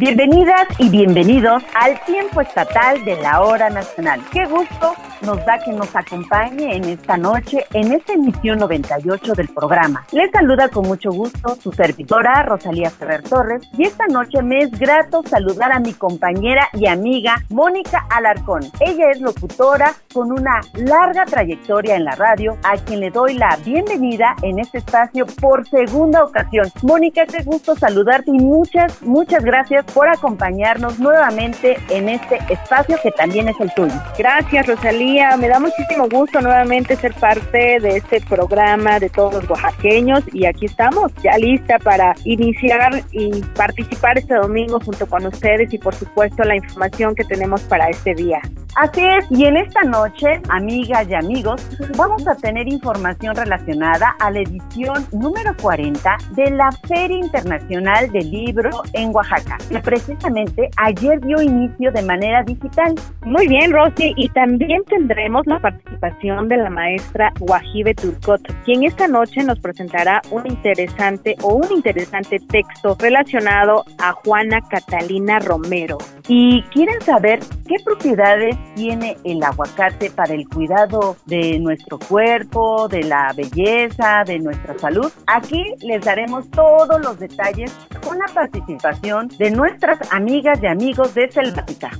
Bienvenidas 0.00 0.66
y 0.78 0.88
bienvenidos 0.88 1.62
al 1.74 2.02
tiempo 2.06 2.40
estatal 2.40 3.04
de 3.04 3.16
la 3.16 3.42
hora 3.42 3.68
nacional. 3.68 4.22
Qué 4.32 4.46
gusto 4.46 4.94
nos 5.22 5.44
da 5.44 5.58
que 5.58 5.72
nos 5.72 5.94
acompañe 5.94 6.76
en 6.76 6.84
esta 6.84 7.16
noche, 7.16 7.64
en 7.72 7.92
esta 7.92 8.12
emisión 8.12 8.58
98 8.58 9.34
del 9.34 9.48
programa. 9.48 10.04
Les 10.12 10.30
saluda 10.30 10.68
con 10.68 10.86
mucho 10.86 11.10
gusto 11.10 11.56
su 11.56 11.72
servidora 11.72 12.42
Rosalía 12.42 12.90
Ferrer 12.90 13.22
Torres 13.22 13.62
y 13.76 13.84
esta 13.84 14.06
noche 14.06 14.42
me 14.42 14.58
es 14.58 14.70
grato 14.78 15.22
saludar 15.26 15.72
a 15.72 15.80
mi 15.80 15.92
compañera 15.92 16.68
y 16.72 16.86
amiga 16.86 17.36
Mónica 17.50 18.06
Alarcón. 18.10 18.62
Ella 18.80 19.10
es 19.10 19.20
locutora 19.20 19.94
con 20.12 20.32
una 20.32 20.60
larga 20.74 21.24
trayectoria 21.24 21.96
en 21.96 22.04
la 22.04 22.12
radio, 22.12 22.56
a 22.64 22.76
quien 22.76 23.00
le 23.00 23.10
doy 23.10 23.34
la 23.34 23.56
bienvenida 23.64 24.34
en 24.42 24.58
este 24.58 24.78
espacio 24.78 25.26
por 25.40 25.68
segunda 25.68 26.24
ocasión. 26.24 26.66
Mónica, 26.82 27.26
qué 27.26 27.42
gusto 27.42 27.76
saludarte 27.76 28.30
y 28.30 28.38
muchas, 28.38 29.02
muchas 29.02 29.44
gracias 29.44 29.84
por 29.92 30.08
acompañarnos 30.08 30.98
nuevamente 30.98 31.76
en 31.88 32.08
este 32.08 32.38
espacio 32.48 32.96
que 33.02 33.10
también 33.12 33.48
es 33.48 33.58
el 33.60 33.72
tuyo. 33.74 33.94
Gracias, 34.18 34.66
Rosalía 34.66 35.09
me 35.38 35.48
da 35.48 35.58
muchísimo 35.58 36.08
gusto 36.08 36.40
nuevamente 36.40 36.94
ser 36.94 37.12
parte 37.14 37.78
de 37.80 37.96
este 37.96 38.20
programa 38.20 39.00
de 39.00 39.08
todos 39.08 39.34
los 39.34 39.50
oaxaqueños 39.50 40.22
y 40.32 40.46
aquí 40.46 40.66
estamos 40.66 41.12
ya 41.22 41.36
lista 41.36 41.78
para 41.78 42.14
iniciar 42.24 43.02
y 43.10 43.40
participar 43.56 44.18
este 44.18 44.34
domingo 44.34 44.78
junto 44.84 45.06
con 45.06 45.26
ustedes 45.26 45.72
y 45.72 45.78
por 45.78 45.94
supuesto 45.94 46.44
la 46.44 46.56
información 46.56 47.14
que 47.14 47.24
tenemos 47.24 47.62
para 47.62 47.88
este 47.88 48.14
día. 48.14 48.40
Así 48.76 49.00
es, 49.00 49.26
y 49.30 49.46
en 49.46 49.56
esta 49.56 49.82
noche, 49.82 50.40
amigas 50.48 51.06
y 51.08 51.14
amigos, 51.14 51.66
vamos 51.96 52.26
a 52.28 52.36
tener 52.36 52.68
información 52.68 53.34
relacionada 53.34 54.14
a 54.20 54.30
la 54.30 54.40
edición 54.40 55.06
número 55.10 55.56
40 55.60 56.16
de 56.36 56.50
la 56.52 56.70
Feria 56.86 57.18
Internacional 57.18 58.10
del 58.12 58.30
Libro 58.30 58.70
en 58.92 59.12
Oaxaca, 59.12 59.58
que 59.68 59.80
precisamente 59.80 60.70
ayer 60.76 61.20
dio 61.20 61.42
inicio 61.42 61.90
de 61.90 62.02
manera 62.02 62.44
digital. 62.44 62.94
Muy 63.22 63.48
bien, 63.48 63.72
Rosy, 63.72 64.14
y 64.16 64.28
también 64.28 64.84
tendremos 65.00 65.46
la 65.46 65.58
participación 65.58 66.48
de 66.48 66.58
la 66.58 66.68
maestra 66.68 67.32
Wajibe 67.40 67.94
Turcot, 67.94 68.42
quien 68.64 68.84
esta 68.84 69.08
noche 69.08 69.42
nos 69.42 69.58
presentará 69.58 70.20
un 70.30 70.46
interesante 70.46 71.36
o 71.42 71.54
un 71.54 71.72
interesante 71.72 72.38
texto 72.38 72.98
relacionado 72.98 73.84
a 73.98 74.12
Juana 74.12 74.60
Catalina 74.68 75.38
Romero. 75.38 75.96
¿Y 76.28 76.62
quieren 76.64 77.00
saber 77.00 77.40
qué 77.66 77.76
propiedades 77.82 78.56
tiene 78.74 79.16
el 79.24 79.42
aguacate 79.42 80.10
para 80.10 80.34
el 80.34 80.46
cuidado 80.46 81.16
de 81.24 81.58
nuestro 81.58 81.98
cuerpo, 81.98 82.86
de 82.88 83.04
la 83.04 83.32
belleza, 83.34 84.22
de 84.26 84.38
nuestra 84.38 84.78
salud? 84.78 85.10
Aquí 85.26 85.64
les 85.80 86.04
daremos 86.04 86.50
todos 86.50 87.00
los 87.00 87.18
detalles 87.18 87.74
con 88.06 88.18
la 88.18 88.26
participación 88.34 89.28
de 89.38 89.50
nuestras 89.50 90.12
amigas 90.12 90.62
y 90.62 90.66
amigos 90.66 91.14
de 91.14 91.30
Selvática. 91.30 91.90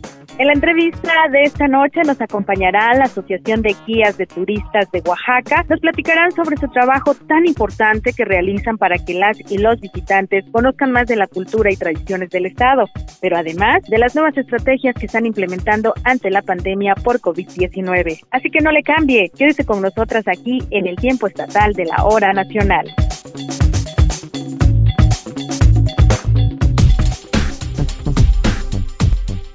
En 0.40 0.46
la 0.46 0.54
entrevista 0.54 1.12
de 1.30 1.42
esta 1.42 1.68
noche 1.68 2.00
nos 2.06 2.18
acompañará 2.18 2.94
la 2.94 3.04
Asociación 3.04 3.60
de 3.60 3.76
Guías 3.86 4.16
de 4.16 4.24
Turistas 4.24 4.90
de 4.90 5.02
Oaxaca. 5.04 5.66
Nos 5.68 5.80
platicarán 5.80 6.32
sobre 6.32 6.56
su 6.56 6.66
trabajo 6.68 7.14
tan 7.28 7.44
importante 7.44 8.14
que 8.14 8.24
realizan 8.24 8.78
para 8.78 8.96
que 8.96 9.12
las 9.12 9.38
y 9.50 9.58
los 9.58 9.78
visitantes 9.78 10.46
conozcan 10.50 10.92
más 10.92 11.08
de 11.08 11.16
la 11.16 11.26
cultura 11.26 11.70
y 11.70 11.76
tradiciones 11.76 12.30
del 12.30 12.46
Estado, 12.46 12.86
pero 13.20 13.36
además 13.36 13.82
de 13.90 13.98
las 13.98 14.14
nuevas 14.14 14.34
estrategias 14.34 14.94
que 14.94 15.04
están 15.04 15.26
implementando 15.26 15.92
ante 16.04 16.30
la 16.30 16.40
pandemia 16.40 16.94
por 16.94 17.20
COVID-19. 17.20 18.20
Así 18.30 18.50
que 18.50 18.60
no 18.60 18.72
le 18.72 18.82
cambie, 18.82 19.30
quédese 19.36 19.66
con 19.66 19.82
nosotras 19.82 20.26
aquí 20.26 20.60
en 20.70 20.86
el 20.86 20.96
tiempo 20.96 21.26
estatal 21.26 21.74
de 21.74 21.84
la 21.84 22.02
hora 22.04 22.32
nacional. 22.32 22.86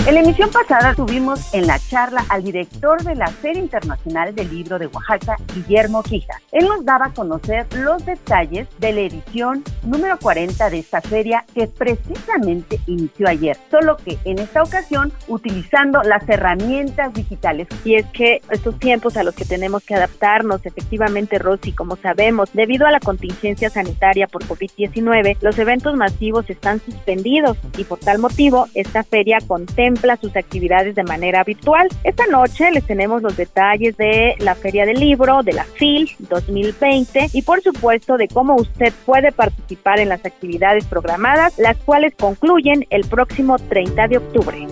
En 0.08 0.16
la 0.16 0.22
emisión 0.22 0.50
pasada 0.50 0.96
tuvimos 0.96 1.54
en 1.54 1.68
la 1.68 1.78
charla 1.78 2.26
al 2.30 2.44
director 2.44 3.04
de 3.04 3.14
la 3.14 3.28
Feria 3.28 3.62
Internacional 3.62 4.34
del 4.34 4.50
Libro 4.50 4.80
de 4.80 4.88
Oaxaca, 4.88 5.38
Guillermo 5.54 6.02
Quija. 6.02 6.42
Él 6.52 6.66
nos 6.68 6.84
daba 6.84 7.06
a 7.06 7.14
conocer 7.14 7.68
los 7.76 8.04
detalles 8.04 8.68
de 8.80 8.94
la 8.94 9.02
edición 9.02 9.64
número 9.84 10.18
40 10.18 10.72
de 10.72 10.80
esta 10.80 11.02
feria 11.02 11.46
que 11.54 11.68
precisamente 11.68 12.80
inició 12.88 13.28
ayer, 13.28 13.56
solo 13.70 13.96
que 13.98 14.18
en 14.26 14.40
esta 14.40 14.64
ocasión 14.64 15.14
utilizando 15.28 16.02
las 16.02 16.28
herramientas 16.28 17.14
digitales. 17.14 17.68
Y 17.86 17.94
es 17.94 18.08
que 18.08 18.42
estos 18.50 18.80
tiempos 18.80 19.18
a 19.18 19.24
los 19.24 19.36
que 19.36 19.46
tenemos 19.46 19.84
que 19.84 19.94
adaptarnos, 19.94 20.66
efectivamente, 20.66 21.38
Rosy, 21.38 21.74
como 21.74 21.96
sabemos, 21.96 22.52
debido 22.54 22.88
a 22.88 22.92
la 22.92 23.00
contingencia 23.00 23.70
sanitaria 23.70 24.26
por 24.26 24.44
COVID-19, 24.46 25.38
los 25.42 25.60
eventos 25.60 25.96
masivos 25.96 26.50
están 26.50 26.82
suspendidos 26.82 27.56
y 27.78 27.84
por 27.84 28.00
tal 28.00 28.18
motivo 28.18 28.68
esta 28.74 29.04
feria 29.04 29.38
contempla 29.46 29.91
sus 30.20 30.36
actividades 30.36 30.96
de 30.96 31.04
manera 31.04 31.44
virtual. 31.44 31.88
Esta 32.04 32.26
noche 32.28 32.72
les 32.72 32.86
tenemos 32.86 33.22
los 33.22 33.36
detalles 33.38 33.98
de 33.98 34.36
la 34.40 34.56
Feria 34.56 34.86
del 34.86 35.00
Libro, 35.00 35.44
de 35.44 35.54
la 35.54 35.64
FIL 35.64 36.10
2020 36.20 37.30
y 37.34 37.42
por 37.42 37.62
supuesto 37.62 38.18
de 38.18 38.28
cómo 38.28 38.56
usted 38.56 38.94
puede 39.06 39.32
participar 39.32 40.00
en 40.00 40.10
las 40.10 40.26
actividades 40.26 40.86
programadas, 40.86 41.58
las 41.58 41.78
cuales 41.78 42.14
concluyen 42.16 42.86
el 42.90 43.08
próximo 43.08 43.58
30 43.58 44.08
de 44.08 44.18
octubre. 44.18 44.68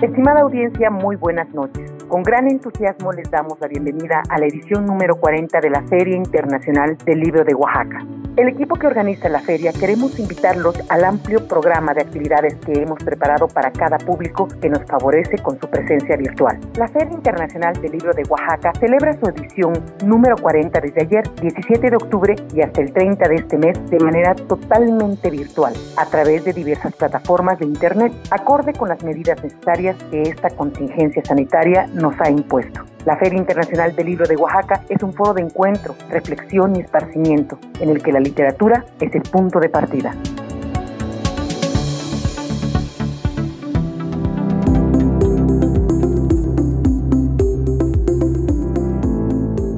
Estimada 0.00 0.42
audiencia, 0.42 0.90
muy 0.90 1.16
buenas 1.16 1.48
noches. 1.52 1.97
Con 2.08 2.22
gran 2.22 2.48
entusiasmo 2.48 3.12
les 3.12 3.30
damos 3.30 3.60
la 3.60 3.68
bienvenida 3.68 4.22
a 4.30 4.38
la 4.38 4.46
edición 4.46 4.86
número 4.86 5.16
40 5.16 5.60
de 5.60 5.68
la 5.68 5.82
Feria 5.82 6.16
Internacional 6.16 6.96
del 7.04 7.20
Libro 7.20 7.44
de 7.44 7.54
Oaxaca. 7.54 8.02
El 8.38 8.48
equipo 8.48 8.76
que 8.76 8.86
organiza 8.86 9.28
la 9.28 9.40
feria 9.40 9.72
queremos 9.72 10.18
invitarlos 10.18 10.80
al 10.90 11.04
amplio 11.04 11.46
programa 11.48 11.92
de 11.92 12.02
actividades 12.02 12.54
que 12.64 12.72
hemos 12.80 13.02
preparado 13.02 13.48
para 13.48 13.72
cada 13.72 13.98
público 13.98 14.46
que 14.62 14.70
nos 14.70 14.84
favorece 14.84 15.38
con 15.42 15.60
su 15.60 15.68
presencia 15.68 16.16
virtual. 16.16 16.58
La 16.78 16.86
Feria 16.86 17.12
Internacional 17.12 17.74
del 17.74 17.90
Libro 17.90 18.14
de 18.14 18.22
Oaxaca 18.22 18.72
celebra 18.78 19.18
su 19.18 19.28
edición 19.28 19.72
número 20.06 20.36
40 20.36 20.80
desde 20.80 21.02
ayer, 21.02 21.24
17 21.42 21.90
de 21.90 21.96
octubre 21.96 22.36
y 22.54 22.60
hasta 22.62 22.80
el 22.80 22.92
30 22.92 23.28
de 23.28 23.34
este 23.34 23.58
mes 23.58 23.90
de 23.90 23.98
manera 23.98 24.34
totalmente 24.36 25.30
virtual, 25.30 25.74
a 25.96 26.06
través 26.06 26.44
de 26.44 26.52
diversas 26.52 26.94
plataformas 26.94 27.58
de 27.58 27.66
Internet, 27.66 28.12
acorde 28.30 28.72
con 28.72 28.88
las 28.88 29.02
medidas 29.02 29.42
necesarias 29.42 29.96
que 30.12 30.22
esta 30.22 30.48
contingencia 30.50 31.24
sanitaria 31.24 31.88
nos 31.98 32.14
ha 32.20 32.30
impuesto. 32.30 32.82
La 33.04 33.16
Feria 33.16 33.38
Internacional 33.38 33.94
del 33.94 34.06
Libro 34.06 34.26
de 34.26 34.36
Oaxaca 34.36 34.82
es 34.88 35.02
un 35.02 35.12
foro 35.12 35.34
de 35.34 35.42
encuentro, 35.42 35.94
reflexión 36.10 36.76
y 36.76 36.80
esparcimiento, 36.80 37.58
en 37.80 37.90
el 37.90 38.02
que 38.02 38.12
la 38.12 38.20
literatura 38.20 38.84
es 39.00 39.14
el 39.14 39.22
punto 39.22 39.60
de 39.60 39.68
partida. 39.68 40.14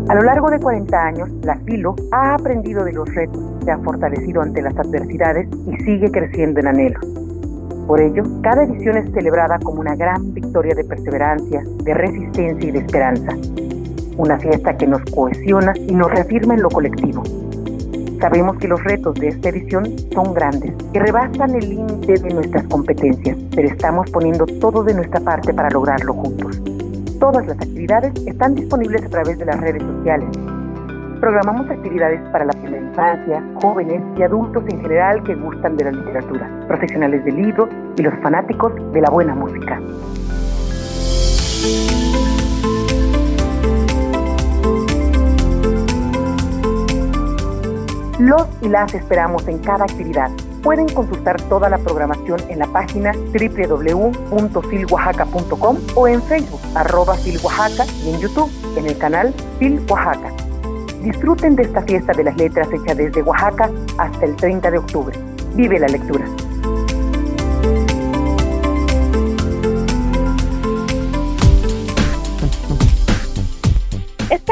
A 0.09 0.15
lo 0.17 0.23
largo 0.23 0.51
de 0.51 0.59
40 0.59 1.07
años, 1.07 1.31
la 1.45 1.57
FILO 1.61 1.95
ha 2.11 2.35
aprendido 2.35 2.85
de 2.85 2.93
los 2.93 3.09
retos, 3.15 3.41
se 3.65 3.71
ha 3.71 3.79
fortalecido 3.79 4.43
ante 4.43 4.61
las 4.61 4.77
adversidades 4.77 5.49
y 5.69 5.77
sigue 5.85 6.11
creciendo 6.11 6.59
en 6.59 6.67
anhelos. 6.67 7.20
Por 7.91 8.01
ello, 8.01 8.23
cada 8.41 8.63
edición 8.63 8.99
es 8.99 9.13
celebrada 9.13 9.59
como 9.59 9.81
una 9.81 9.97
gran 9.97 10.33
victoria 10.33 10.77
de 10.77 10.85
perseverancia, 10.85 11.65
de 11.83 11.93
resistencia 11.93 12.69
y 12.69 12.71
de 12.71 12.79
esperanza. 12.79 13.33
Una 14.17 14.39
fiesta 14.39 14.77
que 14.77 14.87
nos 14.87 15.03
cohesiona 15.11 15.73
y 15.77 15.93
nos 15.93 16.09
reafirma 16.09 16.55
en 16.55 16.63
lo 16.63 16.69
colectivo. 16.69 17.25
Sabemos 18.21 18.59
que 18.59 18.69
los 18.69 18.81
retos 18.85 19.17
de 19.17 19.27
esta 19.31 19.49
edición 19.49 19.93
son 20.15 20.33
grandes, 20.33 20.73
que 20.93 21.01
rebasan 21.01 21.57
el 21.57 21.69
límite 21.69 22.15
de 22.15 22.33
nuestras 22.33 22.63
competencias, 22.69 23.37
pero 23.57 23.67
estamos 23.67 24.09
poniendo 24.13 24.47
todo 24.47 24.85
de 24.85 24.95
nuestra 24.95 25.19
parte 25.19 25.53
para 25.53 25.69
lograrlo 25.71 26.15
juntos. 26.15 26.63
Todas 27.19 27.45
las 27.45 27.57
actividades 27.57 28.13
están 28.25 28.55
disponibles 28.55 29.03
a 29.03 29.09
través 29.09 29.37
de 29.37 29.47
las 29.47 29.61
redes 29.61 29.83
sociales 29.83 30.29
Programamos 31.21 31.69
actividades 31.69 32.21
para 32.31 32.47
la 32.47 32.55
primera 32.55 32.83
infancia, 32.83 33.45
jóvenes 33.61 34.01
y 34.17 34.23
adultos 34.23 34.65
en 34.69 34.81
general 34.81 35.23
que 35.23 35.35
gustan 35.35 35.77
de 35.77 35.85
la 35.85 35.93
literatura, 35.93 36.49
profesionales 36.67 37.23
del 37.27 37.37
libro 37.37 37.69
y 37.99 38.03
los 38.03 38.15
fanáticos 38.23 38.73
de 38.95 39.03
la 39.03 39.11
buena 39.11 39.35
música. 39.35 39.79
Los 48.19 48.49
y 48.63 48.71
las 48.71 48.95
esperamos 48.95 49.47
en 49.47 49.59
cada 49.59 49.85
actividad. 49.85 50.31
Pueden 50.63 50.89
consultar 50.89 51.39
toda 51.51 51.69
la 51.69 51.77
programación 51.77 52.41
en 52.49 52.61
la 52.61 52.67
página 52.67 53.13
www.filoaxaca.com 53.13 55.77
o 55.97 56.09
en 56.09 56.23
Facebook, 56.23 56.61
arroba 56.75 57.13
Oaxaca 57.13 57.85
y 58.07 58.15
en 58.15 58.21
YouTube, 58.21 58.51
en 58.79 58.87
el 58.87 58.97
canal 58.97 59.35
Fil 59.59 59.85
Oaxaca. 59.87 60.50
Disfruten 61.03 61.57
de 61.57 61.63
esta 61.63 61.81
fiesta 61.83 62.13
de 62.13 62.25
las 62.25 62.37
letras 62.37 62.69
hecha 62.73 62.95
desde 62.95 63.23
Oaxaca 63.23 63.71
hasta 63.97 64.27
el 64.27 64.37
30 64.37 64.71
de 64.71 64.79
octubre. 64.79 65.19
Vive 65.55 65.79
la 65.79 65.89
lectura. 65.89 66.27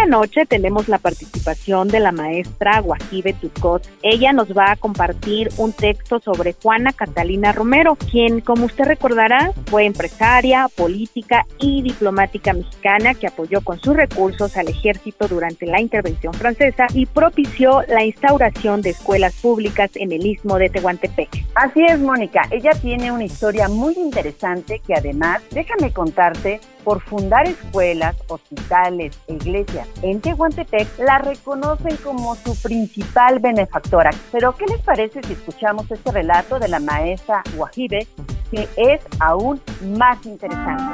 Noche 0.09 0.47
tenemos 0.47 0.89
la 0.89 0.99
participación 0.99 1.89
de 1.89 2.01
la 2.01 2.13
maestra 2.13 2.81
Guajibe 2.81 3.35
Tucot. 3.35 3.89
Ella 4.03 4.33
nos 4.33 4.57
va 4.57 4.73
a 4.73 4.77
compartir 4.77 5.51
un 5.59 5.73
texto 5.73 6.21
sobre 6.21 6.55
Juana 6.55 6.93
Catalina 6.93 7.53
Romero, 7.53 7.97
quien, 7.97 8.41
como 8.41 8.67
usted 8.67 8.85
recordará, 8.85 9.53
fue 9.67 9.85
empresaria, 9.85 10.69
política 10.75 11.47
y 11.59 11.83
diplomática 11.83 12.53
mexicana 12.53 13.15
que 13.15 13.27
apoyó 13.27 13.61
con 13.61 13.79
sus 13.79 13.95
recursos 13.95 14.57
al 14.57 14.69
ejército 14.69 15.29
durante 15.29 15.67
la 15.67 15.81
intervención 15.81 16.33
francesa 16.35 16.87
y 16.95 17.07
propició 17.07 17.83
la 17.89 18.05
instauración 18.05 18.83
de 18.83 18.91
escuelas 18.91 19.35
públicas 19.35 19.91
en 19.95 20.13
el 20.13 20.27
istmo 20.27 20.59
de 20.59 20.71
Tehuantepec. 20.71 21.29
Así 21.55 21.85
es, 21.85 21.99
Mónica. 21.99 22.43
Ella 22.51 22.71
tiene 22.81 23.13
una 23.13 23.25
historia 23.25 23.69
muy 23.69 23.95
interesante 23.95 24.81
que 24.87 24.95
además, 24.95 25.43
déjame 25.51 25.93
contarte, 25.93 26.61
por 26.85 27.01
fundar 27.01 27.47
escuelas, 27.47 28.17
hospitales 28.29 29.19
e 29.27 29.35
iglesias 29.35 29.89
en 30.03 30.21
Tehuantepec, 30.21 30.99
la 30.99 31.19
reconocen 31.19 31.97
como 31.99 32.35
su 32.37 32.61
principal 32.63 33.39
benefactora. 33.41 34.11
Pero, 34.33 34.55
¿qué 34.57 34.67
les 34.67 34.81
parece 34.83 35.23
si 35.23 35.33
escuchamos 35.33 35.91
este 35.91 36.13
relato 36.13 36.59
de 36.59 36.69
la 36.69 36.81
maestra 36.81 37.43
Guajibe, 37.57 38.07
que 38.51 38.69
es 38.77 39.01
aún 39.21 39.61
más 39.99 40.25
interesante? 40.27 40.85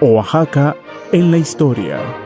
Oaxaca 0.00 0.76
en 1.12 1.30
la 1.30 1.38
historia. 1.38 2.25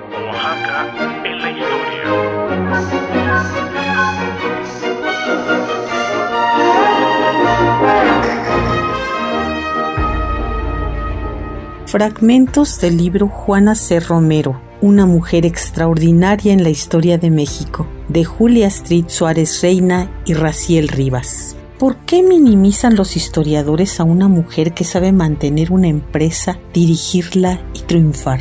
Fragmentos 11.90 12.78
del 12.78 12.98
libro 12.98 13.26
Juana 13.26 13.74
C. 13.74 13.98
Romero, 13.98 14.60
una 14.80 15.06
mujer 15.06 15.44
extraordinaria 15.44 16.52
en 16.52 16.62
la 16.62 16.70
historia 16.70 17.18
de 17.18 17.30
México, 17.30 17.84
de 18.08 18.24
Julia 18.24 18.68
Street 18.68 19.06
Suárez 19.08 19.60
Reina 19.60 20.08
y 20.24 20.34
Raciel 20.34 20.86
Rivas. 20.86 21.56
¿Por 21.80 21.96
qué 22.06 22.22
minimizan 22.22 22.94
los 22.94 23.16
historiadores 23.16 23.98
a 23.98 24.04
una 24.04 24.28
mujer 24.28 24.72
que 24.72 24.84
sabe 24.84 25.10
mantener 25.10 25.72
una 25.72 25.88
empresa, 25.88 26.60
dirigirla 26.72 27.60
y 27.74 27.80
triunfar? 27.80 28.38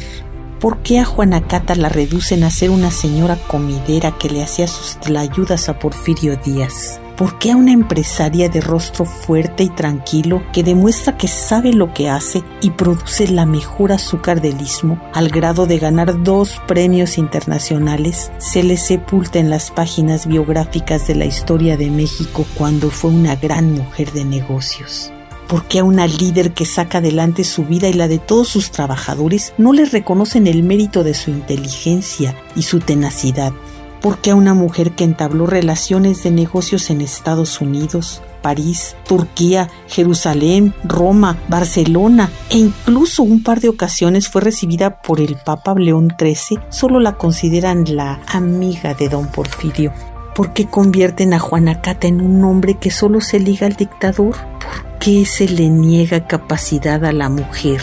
¿Por 0.59 0.83
qué 0.83 0.99
a 0.99 1.05
Juana 1.05 1.47
Cata 1.47 1.73
la 1.73 1.89
reducen 1.89 2.43
a 2.43 2.51
ser 2.51 2.69
una 2.69 2.91
señora 2.91 3.35
comidera 3.47 4.15
que 4.19 4.29
le 4.29 4.43
hacía 4.43 4.67
sus 4.67 4.95
ayudas 5.17 5.69
a 5.69 5.79
Porfirio 5.79 6.35
Díaz? 6.35 7.01
¿Por 7.19 7.37
qué 7.37 7.51
a 7.51 7.57
una 7.57 7.73
empresaria 7.73 8.47
de 8.47 8.61
rostro 8.61 9.03
fuerte 9.03 9.63
y 9.63 9.69
tranquilo 9.69 10.41
que 10.53 10.63
demuestra 10.63 11.17
que 11.17 11.27
sabe 11.27 11.73
lo 11.73 11.93
que 11.93 12.09
hace 12.09 12.45
y 12.61 12.69
produce 12.69 13.27
la 13.27 13.45
mejor 13.45 13.91
azúcar 13.91 14.39
del 14.39 14.61
istmo 14.61 15.01
al 15.13 15.27
grado 15.27 15.65
de 15.65 15.79
ganar 15.79 16.23
dos 16.23 16.61
premios 16.65 17.17
internacionales 17.17 18.31
se 18.37 18.63
le 18.63 18.77
sepulta 18.77 19.37
en 19.37 19.49
las 19.49 19.69
páginas 19.69 20.27
biográficas 20.27 21.07
de 21.07 21.15
la 21.15 21.25
historia 21.25 21.75
de 21.75 21.89
México 21.89 22.45
cuando 22.55 22.89
fue 22.89 23.11
una 23.11 23.35
gran 23.35 23.73
mujer 23.73 24.13
de 24.13 24.23
negocios? 24.23 25.11
¿Por 25.49 25.65
qué 25.65 25.79
a 25.79 25.83
una 25.83 26.07
líder 26.07 26.53
que 26.53 26.65
saca 26.65 26.99
adelante 26.99 27.43
su 27.43 27.65
vida 27.65 27.89
y 27.89 27.93
la 27.93 28.07
de 28.07 28.19
todos 28.19 28.47
sus 28.47 28.71
trabajadores 28.71 29.53
no 29.57 29.73
le 29.73 29.83
reconocen 29.83 30.47
el 30.47 30.63
mérito 30.63 31.03
de 31.03 31.13
su 31.13 31.31
inteligencia 31.31 32.33
y 32.55 32.61
su 32.61 32.79
tenacidad? 32.79 33.51
¿Por 34.01 34.19
qué 34.19 34.31
a 34.31 34.35
una 34.35 34.53
mujer 34.53 34.91
que 34.91 35.03
entabló 35.03 35.45
relaciones 35.45 36.23
de 36.23 36.31
negocios 36.31 36.89
en 36.89 37.01
Estados 37.01 37.59
Unidos, 37.59 38.21
París, 38.41 38.95
Turquía, 39.05 39.69
Jerusalén, 39.87 40.73
Roma, 40.85 41.37
Barcelona 41.49 42.29
e 42.49 42.57
incluso 42.57 43.23
un 43.23 43.43
par 43.43 43.59
de 43.59 43.67
ocasiones 43.67 44.29
fue 44.29 44.41
recibida 44.41 45.01
por 45.01 45.19
el 45.19 45.35
Papa 45.35 45.75
León 45.75 46.15
XIII, 46.17 46.59
solo 46.69 47.01
la 47.01 47.17
consideran 47.17 47.83
la 47.95 48.21
amiga 48.27 48.93
de 48.93 49.09
don 49.09 49.27
Porfirio. 49.27 49.93
¿Por 50.33 50.53
qué 50.53 50.65
convierten 50.65 51.33
a 51.33 51.39
Juana 51.39 51.81
Cata 51.81 52.07
en 52.07 52.21
un 52.21 52.45
hombre 52.45 52.75
que 52.75 52.91
solo 52.91 53.19
se 53.19 53.39
liga 53.39 53.67
al 53.67 53.73
dictador? 53.73 54.35
¿Por 54.35 54.99
qué 54.99 55.25
se 55.25 55.49
le 55.49 55.69
niega 55.69 56.25
capacidad 56.27 57.03
a 57.03 57.11
la 57.11 57.27
mujer? 57.27 57.81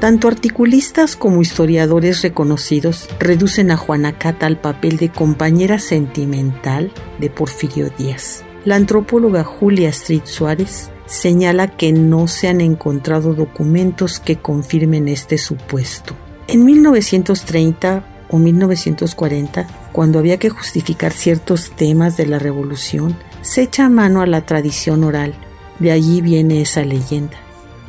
Tanto 0.00 0.28
articulistas 0.28 1.16
como 1.16 1.40
historiadores 1.40 2.20
reconocidos 2.20 3.08
reducen 3.18 3.70
a 3.70 3.78
Juana 3.78 4.18
Cata 4.18 4.44
al 4.44 4.58
papel 4.58 4.98
de 4.98 5.08
compañera 5.08 5.78
sentimental 5.78 6.92
de 7.18 7.30
Porfirio 7.30 7.88
Díaz. 7.96 8.44
La 8.66 8.76
antropóloga 8.76 9.42
Julia 9.42 9.88
Street 9.88 10.24
Suárez 10.24 10.90
señala 11.06 11.68
que 11.68 11.92
no 11.92 12.28
se 12.28 12.48
han 12.48 12.60
encontrado 12.60 13.32
documentos 13.32 14.20
que 14.20 14.36
confirmen 14.36 15.08
este 15.08 15.38
supuesto. 15.38 16.14
En 16.46 16.66
1930 16.66 18.04
o 18.28 18.38
1940, 18.38 19.66
cuando 19.92 20.18
había 20.18 20.38
que 20.38 20.50
justificar 20.50 21.12
ciertos 21.12 21.70
temas 21.70 22.18
de 22.18 22.26
la 22.26 22.38
revolución, 22.38 23.16
se 23.40 23.62
echa 23.62 23.88
mano 23.88 24.20
a 24.20 24.26
la 24.26 24.44
tradición 24.44 25.04
oral. 25.04 25.32
De 25.78 25.92
allí 25.92 26.20
viene 26.20 26.60
esa 26.60 26.82
leyenda. 26.82 27.45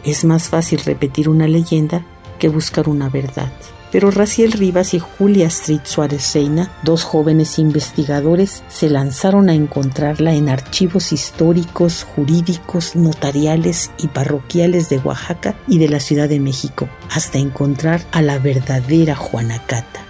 Es 0.08 0.24
más 0.24 0.48
fácil 0.48 0.80
repetir 0.80 1.28
una 1.28 1.50
leyenda 1.50 2.06
que 2.40 2.48
buscar 2.48 2.88
una 2.88 3.10
verdad. 3.10 3.52
Pero 3.92 4.10
Raciel 4.10 4.54
Rivas 4.54 4.94
y 4.94 5.00
Julia 5.00 5.48
Street 5.48 5.82
Suárez 5.84 6.34
Reina, 6.34 6.72
dos 6.84 7.04
jóvenes 7.04 7.60
investigadores, 7.60 8.64
se 8.70 8.90
lanzaron 8.90 9.50
a 9.50 9.54
encontrarla 9.54 10.34
en 10.34 10.48
archivos 10.48 11.12
históricos, 11.12 12.06
jurídicos, 12.16 12.96
notariales 12.96 13.92
y 13.98 14.08
parroquiales 14.08 14.88
de 14.88 15.00
Oaxaca 15.00 15.56
y 15.68 15.78
de 15.78 15.90
la 15.90 16.00
Ciudad 16.00 16.30
de 16.30 16.40
México, 16.40 16.88
hasta 17.12 17.38
encontrar 17.38 18.02
a 18.14 18.22
la 18.22 18.40
verdadera 18.40 19.16
Juanacata. 19.16 20.07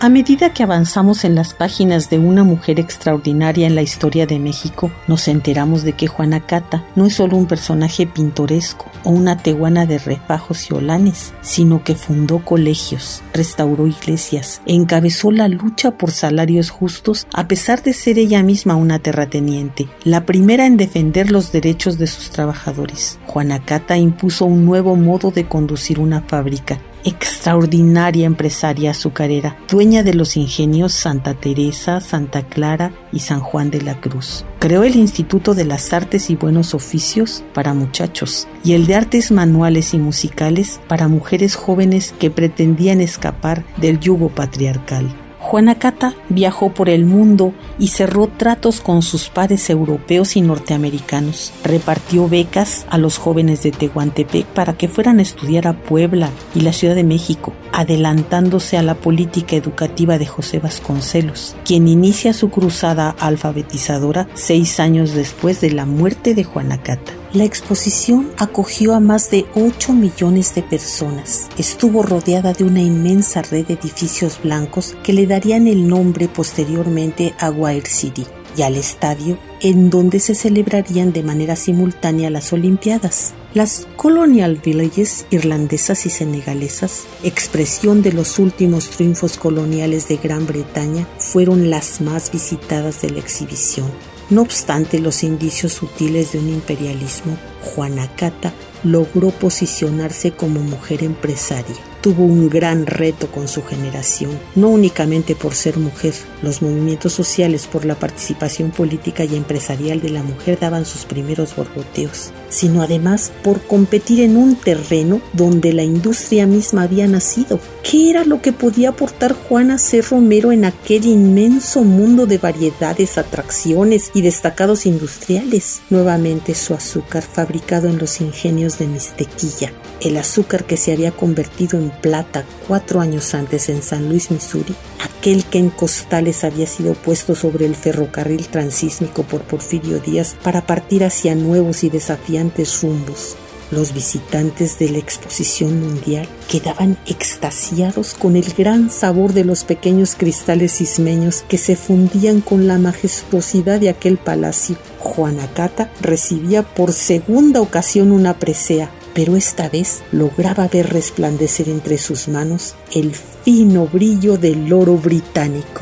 A 0.00 0.08
medida 0.08 0.52
que 0.52 0.62
avanzamos 0.62 1.24
en 1.24 1.34
las 1.34 1.54
páginas 1.54 2.08
de 2.08 2.20
una 2.20 2.44
mujer 2.44 2.78
extraordinaria 2.78 3.66
en 3.66 3.74
la 3.74 3.82
historia 3.82 4.26
de 4.26 4.38
México, 4.38 4.92
nos 5.08 5.26
enteramos 5.26 5.82
de 5.82 5.94
que 5.94 6.06
Juana 6.06 6.38
Cata 6.38 6.84
no 6.94 7.06
es 7.06 7.14
solo 7.14 7.36
un 7.36 7.46
personaje 7.46 8.06
pintoresco 8.06 8.86
o 9.02 9.10
una 9.10 9.38
tehuana 9.38 9.86
de 9.86 9.98
refajos 9.98 10.70
y 10.70 10.74
olanes, 10.74 11.32
sino 11.40 11.82
que 11.82 11.96
fundó 11.96 12.44
colegios, 12.44 13.24
restauró 13.34 13.88
iglesias, 13.88 14.62
encabezó 14.66 15.32
la 15.32 15.48
lucha 15.48 15.90
por 15.90 16.12
salarios 16.12 16.70
justos 16.70 17.26
a 17.34 17.48
pesar 17.48 17.82
de 17.82 17.92
ser 17.92 18.20
ella 18.20 18.44
misma 18.44 18.76
una 18.76 19.00
terrateniente, 19.00 19.88
la 20.04 20.24
primera 20.24 20.66
en 20.66 20.76
defender 20.76 21.32
los 21.32 21.50
derechos 21.50 21.98
de 21.98 22.06
sus 22.06 22.30
trabajadores. 22.30 23.18
Juana 23.26 23.64
Cata 23.64 23.96
impuso 23.96 24.44
un 24.44 24.64
nuevo 24.64 24.94
modo 24.94 25.32
de 25.32 25.48
conducir 25.48 25.98
una 25.98 26.20
fábrica 26.20 26.78
extraordinaria 27.04 28.26
empresaria 28.26 28.90
azucarera, 28.90 29.56
dueña 29.68 30.02
de 30.02 30.14
los 30.14 30.36
ingenios 30.36 30.92
Santa 30.92 31.34
Teresa, 31.34 32.00
Santa 32.00 32.42
Clara 32.42 32.92
y 33.12 33.20
San 33.20 33.40
Juan 33.40 33.70
de 33.70 33.82
la 33.82 34.00
Cruz. 34.00 34.44
Creó 34.58 34.82
el 34.82 34.96
Instituto 34.96 35.54
de 35.54 35.64
las 35.64 35.92
Artes 35.92 36.30
y 36.30 36.36
Buenos 36.36 36.74
Oficios 36.74 37.44
para 37.54 37.74
muchachos 37.74 38.48
y 38.64 38.72
el 38.72 38.86
de 38.86 38.96
Artes 38.96 39.30
Manuales 39.30 39.94
y 39.94 39.98
Musicales 39.98 40.80
para 40.88 41.08
mujeres 41.08 41.54
jóvenes 41.54 42.14
que 42.18 42.30
pretendían 42.30 43.00
escapar 43.00 43.64
del 43.76 44.00
yugo 44.00 44.28
patriarcal. 44.28 45.06
Juana 45.48 45.78
Cata 45.78 46.14
viajó 46.28 46.74
por 46.74 46.90
el 46.90 47.06
mundo 47.06 47.54
y 47.78 47.88
cerró 47.88 48.26
tratos 48.26 48.82
con 48.82 49.00
sus 49.00 49.30
pares 49.30 49.70
europeos 49.70 50.36
y 50.36 50.42
norteamericanos. 50.42 51.54
Repartió 51.64 52.28
becas 52.28 52.84
a 52.90 52.98
los 52.98 53.16
jóvenes 53.16 53.62
de 53.62 53.70
Tehuantepec 53.70 54.44
para 54.44 54.74
que 54.74 54.88
fueran 54.88 55.20
a 55.20 55.22
estudiar 55.22 55.66
a 55.66 55.72
Puebla 55.72 56.28
y 56.54 56.60
la 56.60 56.74
Ciudad 56.74 56.94
de 56.94 57.02
México, 57.02 57.54
adelantándose 57.72 58.76
a 58.76 58.82
la 58.82 58.94
política 58.94 59.56
educativa 59.56 60.18
de 60.18 60.26
José 60.26 60.58
Vasconcelos, 60.58 61.56
quien 61.64 61.88
inicia 61.88 62.34
su 62.34 62.50
cruzada 62.50 63.16
alfabetizadora 63.18 64.28
seis 64.34 64.78
años 64.80 65.14
después 65.14 65.62
de 65.62 65.70
la 65.70 65.86
muerte 65.86 66.34
de 66.34 66.44
Juana 66.44 66.82
Cata. 66.82 67.14
La 67.34 67.44
exposición 67.44 68.30
acogió 68.38 68.94
a 68.94 69.00
más 69.00 69.30
de 69.30 69.44
8 69.54 69.92
millones 69.92 70.54
de 70.54 70.62
personas. 70.62 71.50
Estuvo 71.58 72.02
rodeada 72.02 72.54
de 72.54 72.64
una 72.64 72.80
inmensa 72.80 73.42
red 73.42 73.66
de 73.66 73.74
edificios 73.74 74.40
blancos 74.42 74.96
que 75.02 75.12
le 75.12 75.26
darían 75.26 75.66
el 75.66 75.86
nombre 75.86 76.26
posteriormente 76.26 77.34
a 77.38 77.50
Wire 77.50 77.86
City 77.86 78.24
y 78.56 78.62
al 78.62 78.76
estadio 78.76 79.36
en 79.60 79.90
donde 79.90 80.20
se 80.20 80.34
celebrarían 80.34 81.12
de 81.12 81.22
manera 81.22 81.54
simultánea 81.54 82.30
las 82.30 82.50
Olimpiadas. 82.54 83.34
Las 83.52 83.86
Colonial 83.96 84.60
Villages 84.64 85.26
irlandesas 85.30 86.06
y 86.06 86.10
senegalesas, 86.10 87.04
expresión 87.24 88.00
de 88.00 88.12
los 88.12 88.38
últimos 88.38 88.88
triunfos 88.88 89.36
coloniales 89.36 90.08
de 90.08 90.16
Gran 90.16 90.46
Bretaña, 90.46 91.06
fueron 91.18 91.68
las 91.68 92.00
más 92.00 92.32
visitadas 92.32 93.02
de 93.02 93.10
la 93.10 93.18
exhibición. 93.18 93.88
No 94.30 94.42
obstante 94.42 94.98
los 94.98 95.22
indicios 95.22 95.72
sutiles 95.72 96.32
de 96.32 96.38
un 96.38 96.48
imperialismo, 96.50 97.38
Juana 97.62 98.08
Cata 98.14 98.52
logró 98.84 99.30
posicionarse 99.30 100.32
como 100.32 100.60
mujer 100.60 101.02
empresaria 101.02 101.76
tuvo 102.00 102.24
un 102.24 102.48
gran 102.48 102.86
reto 102.86 103.30
con 103.30 103.48
su 103.48 103.62
generación, 103.62 104.30
no 104.54 104.68
únicamente 104.68 105.34
por 105.34 105.54
ser 105.54 105.78
mujer. 105.78 106.14
Los 106.42 106.62
movimientos 106.62 107.12
sociales 107.12 107.66
por 107.66 107.84
la 107.84 107.96
participación 107.96 108.70
política 108.70 109.24
y 109.24 109.34
empresarial 109.34 110.00
de 110.00 110.10
la 110.10 110.22
mujer 110.22 110.58
daban 110.60 110.86
sus 110.86 111.04
primeros 111.04 111.56
borboteos, 111.56 112.30
sino 112.48 112.82
además 112.82 113.32
por 113.42 113.60
competir 113.62 114.20
en 114.20 114.36
un 114.36 114.54
terreno 114.54 115.20
donde 115.32 115.72
la 115.72 115.82
industria 115.82 116.46
misma 116.46 116.82
había 116.82 117.08
nacido. 117.08 117.58
¿Qué 117.82 118.10
era 118.10 118.24
lo 118.24 118.40
que 118.40 118.52
podía 118.52 118.90
aportar 118.90 119.32
Juana 119.32 119.78
C. 119.78 120.02
Romero 120.02 120.52
en 120.52 120.64
aquel 120.64 121.06
inmenso 121.06 121.82
mundo 121.82 122.26
de 122.26 122.38
variedades, 122.38 123.18
atracciones 123.18 124.10
y 124.14 124.22
destacados 124.22 124.86
industriales? 124.86 125.80
Nuevamente 125.90 126.54
su 126.54 126.74
azúcar 126.74 127.24
fabricado 127.24 127.88
en 127.88 127.98
los 127.98 128.20
ingenios 128.20 128.78
de 128.78 128.86
Mistequilla, 128.86 129.72
el 130.00 130.16
azúcar 130.16 130.64
que 130.64 130.76
se 130.76 130.92
había 130.92 131.10
convertido 131.10 131.78
en 131.78 131.90
plata 131.90 132.44
cuatro 132.68 133.00
años 133.00 133.34
antes 133.34 133.68
en 133.68 133.82
San 133.82 134.08
Luis, 134.08 134.30
Missouri, 134.30 134.74
aquel 135.00 135.44
que 135.44 135.58
en 135.58 135.70
costales 135.70 136.44
había 136.44 136.66
sido 136.66 136.94
puesto 136.94 137.34
sobre 137.34 137.66
el 137.66 137.76
ferrocarril 137.76 138.48
transísmico 138.48 139.22
por 139.22 139.42
Porfirio 139.42 139.98
Díaz 140.00 140.36
para 140.42 140.66
partir 140.66 141.04
hacia 141.04 141.34
nuevos 141.34 141.84
y 141.84 141.90
desafiantes 141.90 142.82
rumbos. 142.82 143.36
Los 143.70 143.92
visitantes 143.92 144.78
de 144.78 144.88
la 144.88 144.98
exposición 144.98 145.80
mundial 145.82 146.26
quedaban 146.50 146.96
extasiados 147.04 148.14
con 148.14 148.34
el 148.34 148.54
gran 148.56 148.90
sabor 148.90 149.34
de 149.34 149.44
los 149.44 149.64
pequeños 149.64 150.14
cristales 150.14 150.80
ismeños 150.80 151.44
que 151.46 151.58
se 151.58 151.76
fundían 151.76 152.40
con 152.40 152.66
la 152.66 152.78
majestuosidad 152.78 153.78
de 153.78 153.90
aquel 153.90 154.16
palacio. 154.16 154.76
Juanacata 155.00 155.90
recibía 156.00 156.62
por 156.62 156.92
segunda 156.92 157.60
ocasión 157.60 158.10
una 158.10 158.38
presea, 158.38 158.90
pero 159.18 159.34
esta 159.34 159.68
vez 159.68 160.04
lograba 160.12 160.68
ver 160.68 160.92
resplandecer 160.92 161.68
entre 161.68 161.98
sus 161.98 162.28
manos 162.28 162.76
el 162.94 163.16
fino 163.16 163.88
brillo 163.88 164.38
del 164.38 164.72
oro 164.72 164.94
británico. 164.94 165.80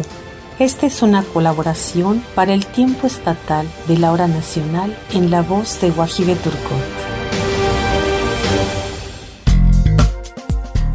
Esta 0.58 0.86
es 0.86 1.02
una 1.02 1.22
colaboración 1.22 2.22
para 2.34 2.54
el 2.54 2.64
tiempo 2.64 3.06
estatal 3.06 3.68
de 3.88 3.98
la 3.98 4.12
hora 4.12 4.26
nacional 4.26 4.96
en 5.12 5.30
la 5.30 5.42
voz 5.42 5.78
de 5.82 5.90
Guajibe 5.90 6.34
Turcot. 6.36 6.80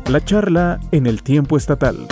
La 0.10 0.26
charla 0.26 0.80
en 0.92 1.06
el 1.06 1.22
tiempo 1.22 1.58
estatal. 1.58 2.08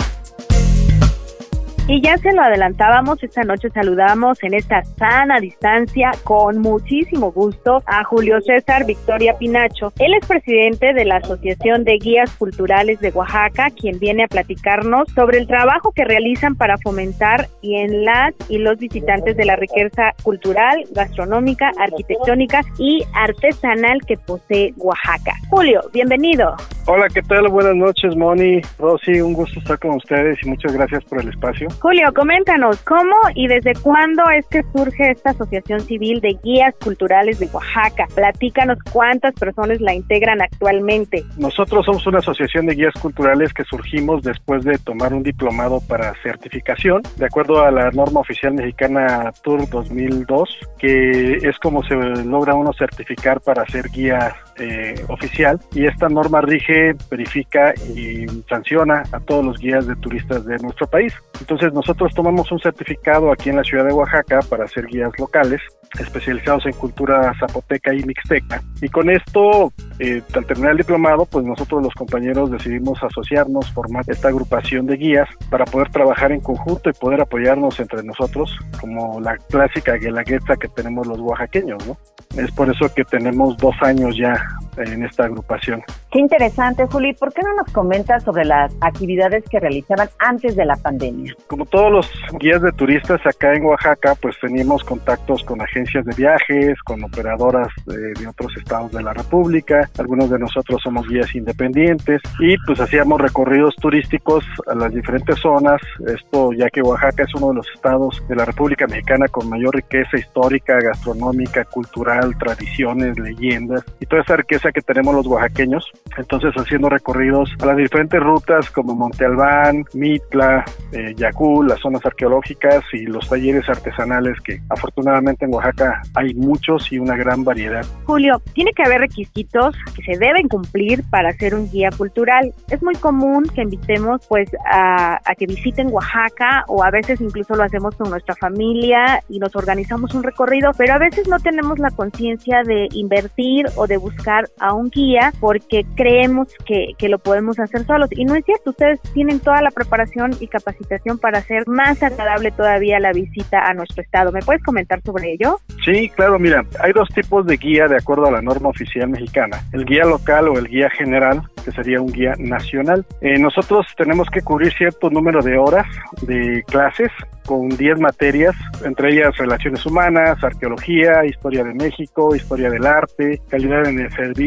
Y 1.92 2.00
ya 2.00 2.16
se 2.18 2.32
lo 2.32 2.42
adelantábamos, 2.42 3.20
esta 3.20 3.42
noche 3.42 3.68
saludamos 3.70 4.40
en 4.44 4.54
esta 4.54 4.84
sana 4.84 5.40
distancia 5.40 6.12
con 6.22 6.60
muchísimo 6.60 7.32
gusto 7.32 7.82
a 7.84 8.04
Julio 8.04 8.40
César 8.42 8.86
Victoria 8.86 9.36
Pinacho. 9.36 9.92
Él 9.98 10.14
es 10.14 10.24
presidente 10.24 10.92
de 10.92 11.04
la 11.04 11.16
Asociación 11.16 11.82
de 11.82 11.98
Guías 11.98 12.30
Culturales 12.36 13.00
de 13.00 13.10
Oaxaca, 13.10 13.70
quien 13.70 13.98
viene 13.98 14.22
a 14.22 14.28
platicarnos 14.28 15.08
sobre 15.16 15.38
el 15.38 15.48
trabajo 15.48 15.90
que 15.90 16.04
realizan 16.04 16.54
para 16.54 16.78
fomentar 16.78 17.48
y 17.60 17.74
en 17.74 18.04
las 18.04 18.34
y 18.48 18.58
los 18.58 18.78
visitantes 18.78 19.36
de 19.36 19.46
la 19.46 19.56
riqueza 19.56 20.12
cultural, 20.22 20.84
gastronómica, 20.92 21.72
arquitectónica 21.76 22.60
y 22.78 23.02
artesanal 23.14 23.98
que 24.06 24.16
posee 24.16 24.74
Oaxaca. 24.76 25.32
Julio, 25.48 25.80
bienvenido. 25.92 26.54
Hola, 26.86 27.08
¿qué 27.12 27.22
tal? 27.22 27.48
Buenas 27.48 27.74
noches, 27.74 28.16
Moni, 28.16 28.60
Rosy, 28.78 29.20
un 29.20 29.32
gusto 29.32 29.58
estar 29.58 29.78
con 29.80 29.96
ustedes 29.96 30.38
y 30.42 30.48
muchas 30.48 30.72
gracias 30.72 31.02
por 31.04 31.20
el 31.20 31.28
espacio. 31.28 31.68
Julio, 31.80 32.12
coméntanos, 32.14 32.76
¿cómo 32.82 33.16
y 33.34 33.48
desde 33.48 33.72
cuándo 33.72 34.22
es 34.36 34.46
que 34.48 34.62
surge 34.74 35.12
esta 35.12 35.30
Asociación 35.30 35.80
Civil 35.80 36.20
de 36.20 36.38
Guías 36.44 36.74
Culturales 36.84 37.38
de 37.38 37.46
Oaxaca? 37.46 38.06
Platícanos 38.14 38.76
cuántas 38.92 39.32
personas 39.32 39.80
la 39.80 39.94
integran 39.94 40.42
actualmente. 40.42 41.24
Nosotros 41.38 41.86
somos 41.86 42.06
una 42.06 42.18
asociación 42.18 42.66
de 42.66 42.74
guías 42.74 42.92
culturales 43.00 43.54
que 43.54 43.64
surgimos 43.64 44.22
después 44.22 44.62
de 44.62 44.76
tomar 44.76 45.14
un 45.14 45.22
diplomado 45.22 45.80
para 45.88 46.12
certificación, 46.22 47.00
de 47.16 47.24
acuerdo 47.24 47.64
a 47.64 47.70
la 47.70 47.90
norma 47.92 48.20
oficial 48.20 48.52
mexicana 48.52 49.32
Tour 49.42 49.66
2002, 49.70 50.58
que 50.78 51.36
es 51.36 51.58
como 51.60 51.82
se 51.84 51.94
logra 51.94 52.54
uno 52.54 52.74
certificar 52.74 53.40
para 53.40 53.64
ser 53.68 53.88
guía 53.88 54.36
eh, 54.60 55.04
oficial 55.08 55.58
y 55.74 55.86
esta 55.86 56.08
norma 56.08 56.40
rige, 56.40 56.94
verifica 57.10 57.74
y 57.74 58.26
sanciona 58.48 59.02
a 59.12 59.20
todos 59.20 59.44
los 59.44 59.58
guías 59.58 59.86
de 59.86 59.96
turistas 59.96 60.44
de 60.44 60.58
nuestro 60.58 60.86
país. 60.86 61.14
Entonces 61.40 61.72
nosotros 61.72 62.14
tomamos 62.14 62.52
un 62.52 62.60
certificado 62.60 63.32
aquí 63.32 63.50
en 63.50 63.56
la 63.56 63.64
ciudad 63.64 63.86
de 63.86 63.92
Oaxaca 63.92 64.40
para 64.48 64.68
ser 64.68 64.86
guías 64.86 65.12
locales 65.18 65.60
especializados 65.98 66.66
en 66.66 66.72
cultura 66.72 67.32
zapoteca 67.38 67.92
y 67.94 68.02
mixteca. 68.04 68.62
Y 68.80 68.88
con 68.88 69.10
esto, 69.10 69.72
eh, 69.98 70.22
al 70.34 70.46
terminar 70.46 70.72
el 70.72 70.78
diplomado, 70.78 71.26
pues 71.26 71.44
nosotros 71.44 71.82
los 71.82 71.94
compañeros 71.94 72.50
decidimos 72.50 73.02
asociarnos, 73.02 73.70
formar 73.72 74.04
esta 74.06 74.28
agrupación 74.28 74.86
de 74.86 74.96
guías 74.96 75.28
para 75.50 75.64
poder 75.64 75.90
trabajar 75.90 76.32
en 76.32 76.40
conjunto 76.40 76.90
y 76.90 76.92
poder 76.92 77.20
apoyarnos 77.20 77.78
entre 77.80 78.02
nosotros, 78.02 78.56
como 78.80 79.20
la 79.20 79.36
clásica 79.36 79.96
guelaguetza 79.96 80.56
que 80.56 80.68
tenemos 80.68 81.06
los 81.06 81.18
oaxaqueños, 81.20 81.84
¿no? 81.86 81.96
Es 82.36 82.50
por 82.52 82.70
eso 82.70 82.92
que 82.94 83.04
tenemos 83.04 83.56
dos 83.56 83.74
años 83.82 84.16
ya 84.16 84.40
en 84.76 85.04
esta 85.04 85.24
agrupación. 85.24 85.82
Qué 86.10 86.18
interesante, 86.18 86.86
Juli. 86.86 87.12
¿Por 87.14 87.32
qué 87.32 87.42
no 87.42 87.54
nos 87.54 87.72
comentas 87.72 88.22
sobre 88.24 88.44
las 88.44 88.74
actividades 88.80 89.44
que 89.48 89.60
realizaban 89.60 90.08
antes 90.18 90.56
de 90.56 90.64
la 90.64 90.76
pandemia? 90.76 91.34
Como 91.46 91.66
todos 91.66 91.92
los 91.92 92.10
guías 92.38 92.62
de 92.62 92.72
turistas 92.72 93.20
acá 93.24 93.54
en 93.54 93.64
Oaxaca, 93.64 94.14
pues 94.20 94.36
teníamos 94.40 94.82
contactos 94.84 95.44
con 95.44 95.60
agencias 95.60 96.04
de 96.04 96.14
viajes, 96.14 96.80
con 96.84 97.02
operadoras 97.04 97.68
de, 97.86 98.12
de 98.20 98.26
otros 98.26 98.56
estados 98.56 98.92
de 98.92 99.02
la 99.02 99.12
República. 99.12 99.88
Algunos 99.98 100.30
de 100.30 100.38
nosotros 100.38 100.80
somos 100.82 101.06
guías 101.08 101.34
independientes 101.34 102.20
y 102.38 102.56
pues 102.66 102.80
hacíamos 102.80 103.20
recorridos 103.20 103.74
turísticos 103.76 104.44
a 104.66 104.74
las 104.74 104.92
diferentes 104.92 105.38
zonas. 105.38 105.80
Esto 106.06 106.52
ya 106.52 106.68
que 106.70 106.82
Oaxaca 106.82 107.24
es 107.24 107.34
uno 107.34 107.48
de 107.48 107.54
los 107.54 107.66
estados 107.74 108.22
de 108.28 108.36
la 108.36 108.44
República 108.44 108.86
Mexicana 108.86 109.26
con 109.28 109.48
mayor 109.48 109.74
riqueza 109.74 110.16
histórica, 110.16 110.78
gastronómica, 110.80 111.64
cultural, 111.64 112.36
tradiciones, 112.38 113.18
leyendas 113.18 113.84
y 114.00 114.06
toda 114.06 114.22
esa 114.22 114.36
riqueza 114.36 114.59
que 114.72 114.82
tenemos 114.82 115.14
los 115.14 115.26
oaxaqueños. 115.26 115.90
Entonces 116.16 116.52
haciendo 116.54 116.88
recorridos 116.88 117.50
a 117.60 117.66
las 117.66 117.76
diferentes 117.76 118.20
rutas 118.20 118.70
como 118.70 118.94
Monte 118.94 119.24
Albán, 119.24 119.84
Mitla, 119.94 120.64
eh, 120.92 121.14
las 121.18 121.80
zonas 121.80 122.04
arqueológicas 122.04 122.84
y 122.92 123.06
los 123.06 123.28
talleres 123.28 123.68
artesanales 123.68 124.38
que 124.40 124.60
afortunadamente 124.68 125.44
en 125.44 125.54
Oaxaca 125.54 126.02
hay 126.14 126.34
muchos 126.34 126.92
y 126.92 126.98
una 126.98 127.16
gran 127.16 127.44
variedad. 127.44 127.84
Julio, 128.04 128.42
tiene 128.52 128.72
que 128.72 128.82
haber 128.82 129.00
requisitos 129.00 129.74
que 129.96 130.02
se 130.02 130.18
deben 130.18 130.48
cumplir 130.48 131.02
para 131.10 131.32
ser 131.32 131.54
un 131.54 131.70
guía 131.70 131.90
cultural. 131.96 132.52
Es 132.68 132.82
muy 132.82 132.94
común 132.96 133.44
que 133.54 133.62
invitemos 133.62 134.26
pues 134.28 134.50
a, 134.70 135.20
a 135.24 135.34
que 135.34 135.46
visiten 135.46 135.88
Oaxaca 135.90 136.64
o 136.68 136.84
a 136.84 136.90
veces 136.90 137.20
incluso 137.20 137.54
lo 137.54 137.64
hacemos 137.64 137.94
con 137.96 138.10
nuestra 138.10 138.34
familia 138.34 139.22
y 139.28 139.38
nos 139.38 139.54
organizamos 139.56 140.14
un 140.14 140.22
recorrido, 140.22 140.72
pero 140.76 140.94
a 140.94 140.98
veces 140.98 141.28
no 141.28 141.38
tenemos 141.38 141.78
la 141.78 141.90
conciencia 141.90 142.62
de 142.64 142.88
invertir 142.92 143.66
o 143.76 143.86
de 143.86 143.96
buscar 143.96 144.49
a 144.58 144.74
un 144.74 144.90
guía 144.90 145.32
porque 145.40 145.84
creemos 145.94 146.48
que, 146.64 146.92
que 146.98 147.08
lo 147.08 147.18
podemos 147.18 147.58
hacer 147.58 147.84
solos. 147.86 148.08
Y 148.12 148.24
no 148.24 148.34
es 148.34 148.44
cierto, 148.44 148.70
ustedes 148.70 149.00
tienen 149.14 149.40
toda 149.40 149.62
la 149.62 149.70
preparación 149.70 150.32
y 150.40 150.46
capacitación 150.48 151.18
para 151.18 151.38
hacer 151.38 151.66
más 151.66 152.02
agradable 152.02 152.50
todavía 152.50 153.00
la 153.00 153.12
visita 153.12 153.66
a 153.66 153.74
nuestro 153.74 154.02
estado. 154.02 154.32
¿Me 154.32 154.40
puedes 154.40 154.62
comentar 154.62 155.00
sobre 155.02 155.32
ello? 155.32 155.58
Sí, 155.84 156.10
claro, 156.10 156.38
mira, 156.38 156.64
hay 156.80 156.92
dos 156.92 157.08
tipos 157.08 157.46
de 157.46 157.56
guía 157.56 157.86
de 157.86 157.96
acuerdo 157.96 158.26
a 158.26 158.30
la 158.30 158.42
norma 158.42 158.68
oficial 158.68 159.08
mexicana, 159.08 159.62
el 159.72 159.84
guía 159.84 160.04
local 160.04 160.48
o 160.48 160.58
el 160.58 160.68
guía 160.68 160.90
general, 160.90 161.42
que 161.64 161.72
sería 161.72 162.00
un 162.00 162.12
guía 162.12 162.34
nacional. 162.38 163.04
Eh, 163.20 163.38
nosotros 163.38 163.86
tenemos 163.96 164.28
que 164.30 164.42
cubrir 164.42 164.72
cierto 164.72 165.10
número 165.10 165.42
de 165.42 165.58
horas 165.58 165.86
de 166.22 166.62
clases 166.66 167.10
con 167.46 167.68
10 167.68 167.98
materias, 167.98 168.54
entre 168.84 169.12
ellas 169.12 169.36
relaciones 169.36 169.84
humanas, 169.84 170.42
arqueología, 170.42 171.24
historia 171.24 171.64
de 171.64 171.74
México, 171.74 172.34
historia 172.34 172.70
del 172.70 172.86
arte, 172.86 173.40
calidad 173.48 173.86
en 173.88 173.98
el 173.98 174.12
servicio, 174.12 174.39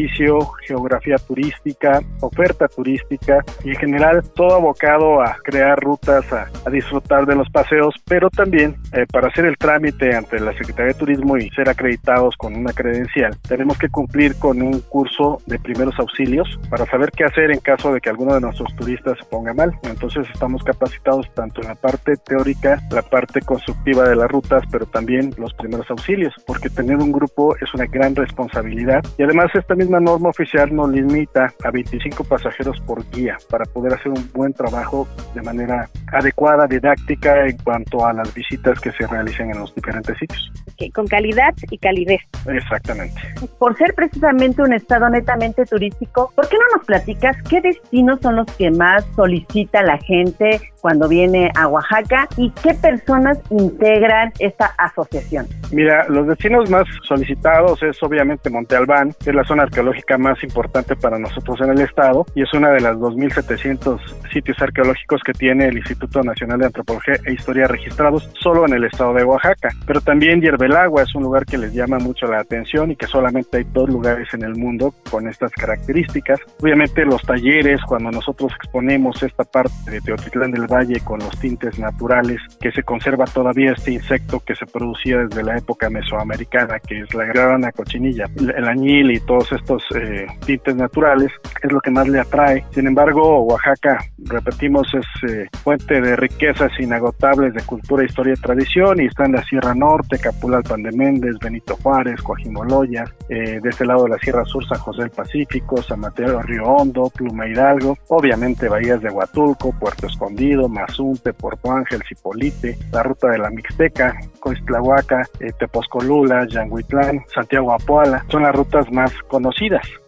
geografía 0.66 1.16
turística, 1.16 2.00
oferta 2.20 2.68
turística 2.68 3.44
y 3.64 3.70
en 3.70 3.76
general 3.76 4.22
todo 4.34 4.56
abocado 4.56 5.20
a 5.20 5.36
crear 5.42 5.78
rutas, 5.80 6.24
a, 6.32 6.48
disfrutar 6.70 7.26
de 7.26 7.36
los 7.36 7.48
paseos, 7.50 7.94
pero 8.04 8.28
también 8.30 8.74
eh, 8.92 9.06
para 9.12 9.28
hacer 9.28 9.44
el 9.44 9.56
trámite 9.56 10.14
ante 10.14 10.40
la 10.40 10.52
Secretaría 10.54 10.92
de 10.92 10.98
Turismo 10.98 11.36
y 11.36 11.48
ser 11.50 11.68
acreditados 11.68 12.34
con 12.36 12.56
una 12.56 12.72
credencial, 12.72 13.36
tenemos 13.46 13.78
que 13.78 13.88
cumplir 13.88 14.36
con 14.38 14.60
un 14.60 14.80
curso 14.80 15.38
de 15.46 15.58
primeros 15.58 15.94
auxilios 15.98 16.58
para 16.68 16.84
saber 16.86 17.10
qué 17.12 17.24
hacer 17.24 17.50
en 17.52 17.60
caso 17.60 17.92
de 17.92 18.00
que 18.00 18.10
alguno 18.10 18.34
de 18.34 18.40
nuestros 18.40 18.74
turistas 18.76 19.18
se 19.18 19.24
ponga 19.26 19.54
mal. 19.54 19.72
Entonces 19.82 20.26
estamos 20.32 20.62
capacitados 20.64 21.32
tanto 21.34 21.60
en 21.62 21.68
la 21.68 21.74
parte 21.74 22.16
teórica, 22.16 22.80
la 22.90 23.02
parte 23.02 23.40
constructiva 23.40 24.08
de 24.08 24.16
las 24.16 24.30
rutas, 24.30 24.64
pero 24.70 24.86
también 24.86 25.32
los 25.38 25.54
primeros 25.54 25.88
auxilios, 25.90 26.34
porque 26.46 26.70
tener 26.70 26.96
un 26.96 27.12
grupo 27.12 27.56
es 27.56 27.72
una 27.74 27.86
gran 27.86 28.14
responsabilidad 28.14 29.02
y 29.18 29.22
además 29.22 29.50
esta 29.54 29.74
misma 29.84 30.00
norma 30.00 30.30
oficial 30.30 30.74
nos 30.74 30.90
limita 30.90 31.52
a 31.62 31.70
25 31.70 32.24
pasajeros 32.24 32.80
por 32.80 33.04
guía 33.10 33.36
para 33.50 33.66
poder 33.66 33.92
hacer 33.92 34.12
un 34.12 34.30
buen 34.32 34.52
trabajo 34.54 35.06
de 35.34 35.42
manera 35.42 35.88
adecuada, 36.10 36.66
didáctica 36.66 37.46
en 37.46 37.58
cuanto 37.58 38.06
a 38.06 38.14
las 38.14 38.32
visitas 38.32 38.80
que 38.80 38.90
se 38.92 39.06
realicen 39.06 39.50
en 39.50 39.58
los 39.58 39.74
diferentes 39.74 40.16
sitios. 40.18 40.50
con 40.94 41.06
calidad 41.06 41.54
y 41.70 41.78
calidez. 41.78 42.20
Exactamente. 42.46 43.20
Por 43.58 43.76
ser 43.76 43.94
precisamente 43.94 44.62
un 44.62 44.72
estado 44.72 45.08
netamente 45.10 45.66
turístico, 45.66 46.32
¿por 46.34 46.48
qué 46.48 46.56
no 46.56 46.76
nos 46.78 46.86
platicas 46.86 47.36
qué 47.48 47.60
destinos 47.60 48.20
son 48.22 48.36
los 48.36 48.46
que 48.56 48.70
más 48.70 49.04
solicita 49.14 49.82
la 49.82 49.98
gente 49.98 50.60
cuando 50.80 51.08
viene 51.08 51.50
a 51.56 51.68
Oaxaca 51.68 52.28
y 52.36 52.50
qué 52.62 52.74
personas 52.74 53.38
integran 53.50 54.32
esta 54.38 54.66
asociación? 54.78 55.46
Mira, 55.72 56.06
los 56.08 56.26
destinos 56.26 56.70
más 56.70 56.84
solicitados 57.02 57.82
es 57.82 58.02
obviamente 58.02 58.50
Monte 58.50 58.76
Albán, 58.76 59.14
que 59.22 59.30
es 59.30 59.36
la 59.36 59.44
zona 59.44 59.64
arqueológica 59.74 60.18
más 60.18 60.40
importante 60.44 60.94
para 60.94 61.18
nosotros 61.18 61.60
en 61.60 61.70
el 61.70 61.80
estado 61.80 62.24
y 62.36 62.42
es 62.42 62.54
una 62.54 62.70
de 62.70 62.80
las 62.80 62.96
2.700 62.96 63.98
sitios 64.32 64.56
arqueológicos 64.62 65.20
que 65.24 65.32
tiene 65.32 65.66
el 65.66 65.78
Instituto 65.78 66.22
Nacional 66.22 66.60
de 66.60 66.66
Antropología 66.66 67.16
e 67.24 67.32
Historia 67.32 67.66
registrados 67.66 68.30
solo 68.40 68.66
en 68.66 68.74
el 68.74 68.84
estado 68.84 69.12
de 69.14 69.24
Oaxaca. 69.24 69.70
Pero 69.84 70.00
también 70.00 70.40
Yerbelagua 70.40 71.02
es 71.02 71.14
un 71.16 71.24
lugar 71.24 71.44
que 71.44 71.58
les 71.58 71.74
llama 71.74 71.98
mucho 71.98 72.26
la 72.26 72.38
atención 72.38 72.92
y 72.92 72.96
que 72.96 73.08
solamente 73.08 73.56
hay 73.58 73.64
dos 73.72 73.88
lugares 73.88 74.32
en 74.32 74.44
el 74.44 74.54
mundo 74.54 74.94
con 75.10 75.26
estas 75.26 75.50
características. 75.50 76.38
Obviamente 76.62 77.04
los 77.04 77.22
talleres, 77.22 77.80
cuando 77.82 78.12
nosotros 78.12 78.52
exponemos 78.54 79.20
esta 79.24 79.42
parte 79.42 79.90
de 79.90 80.00
Teotitlán 80.00 80.52
del 80.52 80.68
Valle 80.68 81.00
con 81.00 81.18
los 81.18 81.36
tintes 81.40 81.80
naturales, 81.80 82.40
que 82.60 82.70
se 82.70 82.84
conserva 82.84 83.24
todavía 83.24 83.72
este 83.72 83.92
insecto 83.92 84.38
que 84.38 84.54
se 84.54 84.66
producía 84.66 85.18
desde 85.18 85.42
la 85.42 85.58
época 85.58 85.90
mesoamericana, 85.90 86.78
que 86.78 87.00
es 87.00 87.12
la 87.12 87.24
grana 87.24 87.72
cochinilla, 87.72 88.26
el 88.36 88.68
añil 88.68 89.10
y 89.10 89.18
todos 89.18 89.50
estos 89.50 89.63
eh, 89.94 90.26
tintes 90.44 90.76
naturales, 90.76 91.30
es 91.62 91.72
lo 91.72 91.80
que 91.80 91.90
más 91.90 92.08
le 92.08 92.20
atrae. 92.20 92.64
Sin 92.70 92.86
embargo, 92.86 93.40
Oaxaca, 93.42 93.98
repetimos, 94.18 94.86
es 94.94 95.30
eh, 95.30 95.48
fuente 95.62 96.00
de 96.00 96.16
riquezas 96.16 96.70
inagotables 96.78 97.54
de 97.54 97.62
cultura, 97.62 98.04
historia 98.04 98.34
y 98.36 98.40
tradición 98.40 99.00
y 99.00 99.06
está 99.06 99.24
en 99.24 99.32
la 99.32 99.44
Sierra 99.44 99.74
Norte, 99.74 100.18
Capulalpan 100.18 100.82
de 100.82 100.92
Méndez, 100.92 101.36
Benito 101.40 101.76
Juárez, 101.82 102.20
Coajimoloya, 102.22 103.04
eh, 103.28 103.60
de 103.62 103.68
este 103.68 103.86
lado 103.86 104.04
de 104.04 104.10
la 104.10 104.18
Sierra 104.18 104.44
Sur, 104.44 104.66
San 104.66 104.78
José 104.78 105.02
del 105.02 105.10
Pacífico, 105.10 105.82
San 105.82 106.00
Mateo, 106.00 106.42
Río 106.42 106.64
Hondo, 106.64 107.10
Pluma 107.14 107.46
Hidalgo, 107.46 107.96
obviamente 108.08 108.68
bahías 108.68 109.00
de 109.00 109.10
Huatulco, 109.10 109.72
Puerto 109.78 110.06
Escondido, 110.06 110.68
Mazunte, 110.68 111.32
Puerto 111.32 111.72
Ángel, 111.72 112.02
Cipolite, 112.08 112.76
la 112.92 113.02
ruta 113.02 113.28
de 113.28 113.38
la 113.38 113.50
Mixteca, 113.50 114.18
Coistlahuaca, 114.40 115.22
eh, 115.40 115.52
Tepozcolula, 115.58 116.46
Yanguitlán, 116.48 117.24
Santiago 117.34 117.72
Apuala, 117.72 118.24
son 118.28 118.42
las 118.42 118.54
rutas 118.54 118.90
más 118.92 119.12
conocidas 119.28 119.53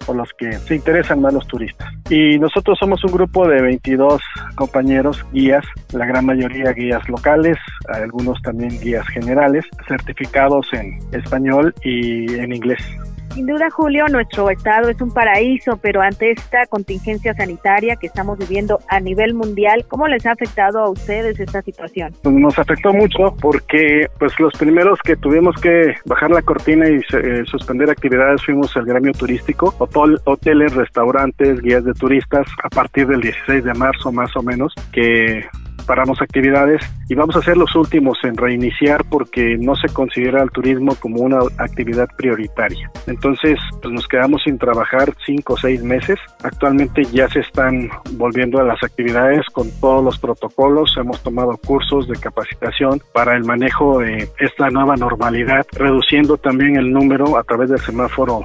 o 0.07 0.15
los 0.15 0.29
que 0.39 0.53
se 0.53 0.77
interesan 0.77 1.21
más 1.21 1.33
los 1.33 1.47
turistas. 1.47 1.89
Y 2.11 2.39
nosotros 2.39 2.79
somos 2.79 3.03
un 3.05 3.13
grupo 3.13 3.47
de 3.49 3.61
22 3.63 4.21
compañeros 4.55 5.25
guías, 5.33 5.65
la 5.93 6.07
gran 6.07 6.27
mayoría 6.27 6.73
guías 6.73 7.09
locales, 7.09 7.57
algunos 7.89 8.41
también 8.43 8.79
guías 8.81 9.07
generales, 9.09 9.65
certificados 9.89 10.67
en 10.73 10.99
español 11.13 11.75
y 11.83 12.35
en 12.35 12.55
inglés. 12.55 12.81
Sin 13.37 13.47
duda, 13.47 13.69
Julio, 13.69 14.07
nuestro 14.11 14.49
estado 14.49 14.89
es 14.89 14.99
un 15.03 15.13
paraíso, 15.13 15.77
pero 15.83 16.01
ante 16.01 16.31
esta 16.31 16.65
contingencia 16.71 17.35
sanitaria 17.35 17.97
que 17.97 18.07
estamos 18.07 18.39
viviendo 18.39 18.79
a 18.89 18.99
nivel 18.99 19.35
mundial, 19.35 19.85
¿cómo 19.89 20.09
les 20.09 20.25
ha 20.25 20.33
afectado 20.33 20.79
a 20.79 20.89
ustedes 20.89 21.39
esta 21.39 21.61
situación? 21.61 22.15
Pues 22.23 22.35
nos 22.35 22.59
afectó 22.59 22.95
mucho 22.95 23.37
porque 23.39 24.07
pues 24.19 24.33
los 24.41 24.55
primeros 24.55 24.99
que 25.05 25.17
tuvimos 25.17 25.55
que 25.61 25.97
bajar 26.07 26.31
la 26.31 26.41
cortina 26.41 26.89
y 26.89 26.97
eh, 26.97 27.45
suspender 27.45 27.91
actividades 27.91 28.43
fuimos 28.43 28.75
el 28.75 28.87
gremio 28.87 29.13
turístico, 29.13 29.75
hoteles, 30.25 30.75
restaurantes, 30.75 31.61
guías 31.61 31.85
de 31.85 31.93
turistas 31.93 32.47
a 32.65 32.71
partir 32.71 33.07
del 33.07 33.21
16 33.21 33.65
de 33.65 33.75
marzo 33.75 34.13
más 34.13 34.35
o 34.35 34.43
menos, 34.43 34.73
que 34.93 35.45
paramos 35.87 36.21
actividades 36.21 36.83
y 37.09 37.15
vamos 37.15 37.37
a 37.37 37.43
ser 37.43 37.57
los 37.57 37.75
últimos 37.77 38.19
en 38.25 38.37
reiniciar 38.37 39.05
porque 39.09 39.57
no 39.59 39.77
se 39.77 39.89
considera 39.89 40.43
el 40.43 40.51
turismo 40.51 40.95
como 40.97 41.21
una 41.21 41.39
actividad 41.59 42.09
prioritaria. 42.17 42.91
Entonces, 43.07 43.59
pues 43.81 43.95
nos 43.95 44.09
quedamos 44.09 44.43
sin 44.43 44.59
trabajar 44.59 45.13
cinco 45.25 45.55
o 45.55 45.57
seis 45.57 45.83
meses. 45.83 46.19
Actualmente 46.43 47.05
ya 47.05 47.29
se 47.29 47.41
están 47.41 47.89
volviendo 48.13 48.61
a 48.61 48.65
las 48.65 48.83
actividades 48.83 49.47
con 49.53 49.71
todos 49.81 50.05
los 50.05 50.19
protocolos. 50.19 50.97
Hemos 50.99 51.23
tomado 51.23 51.57
cursos 51.59 52.09
de 52.09 52.19
capacitación 52.19 53.01
para 53.13 53.37
el 53.37 53.45
manejo 53.45 54.01
de 54.01 54.29
esta 54.41 54.69
nueva 54.71 54.97
normalidad, 54.97 55.67
reduciendo 55.73 56.37
también 56.37 56.77
el 56.77 56.93
número 56.93 57.39
a 57.39 57.45
través 57.45 57.71
del 57.71 57.81
semáforo, 57.81 58.41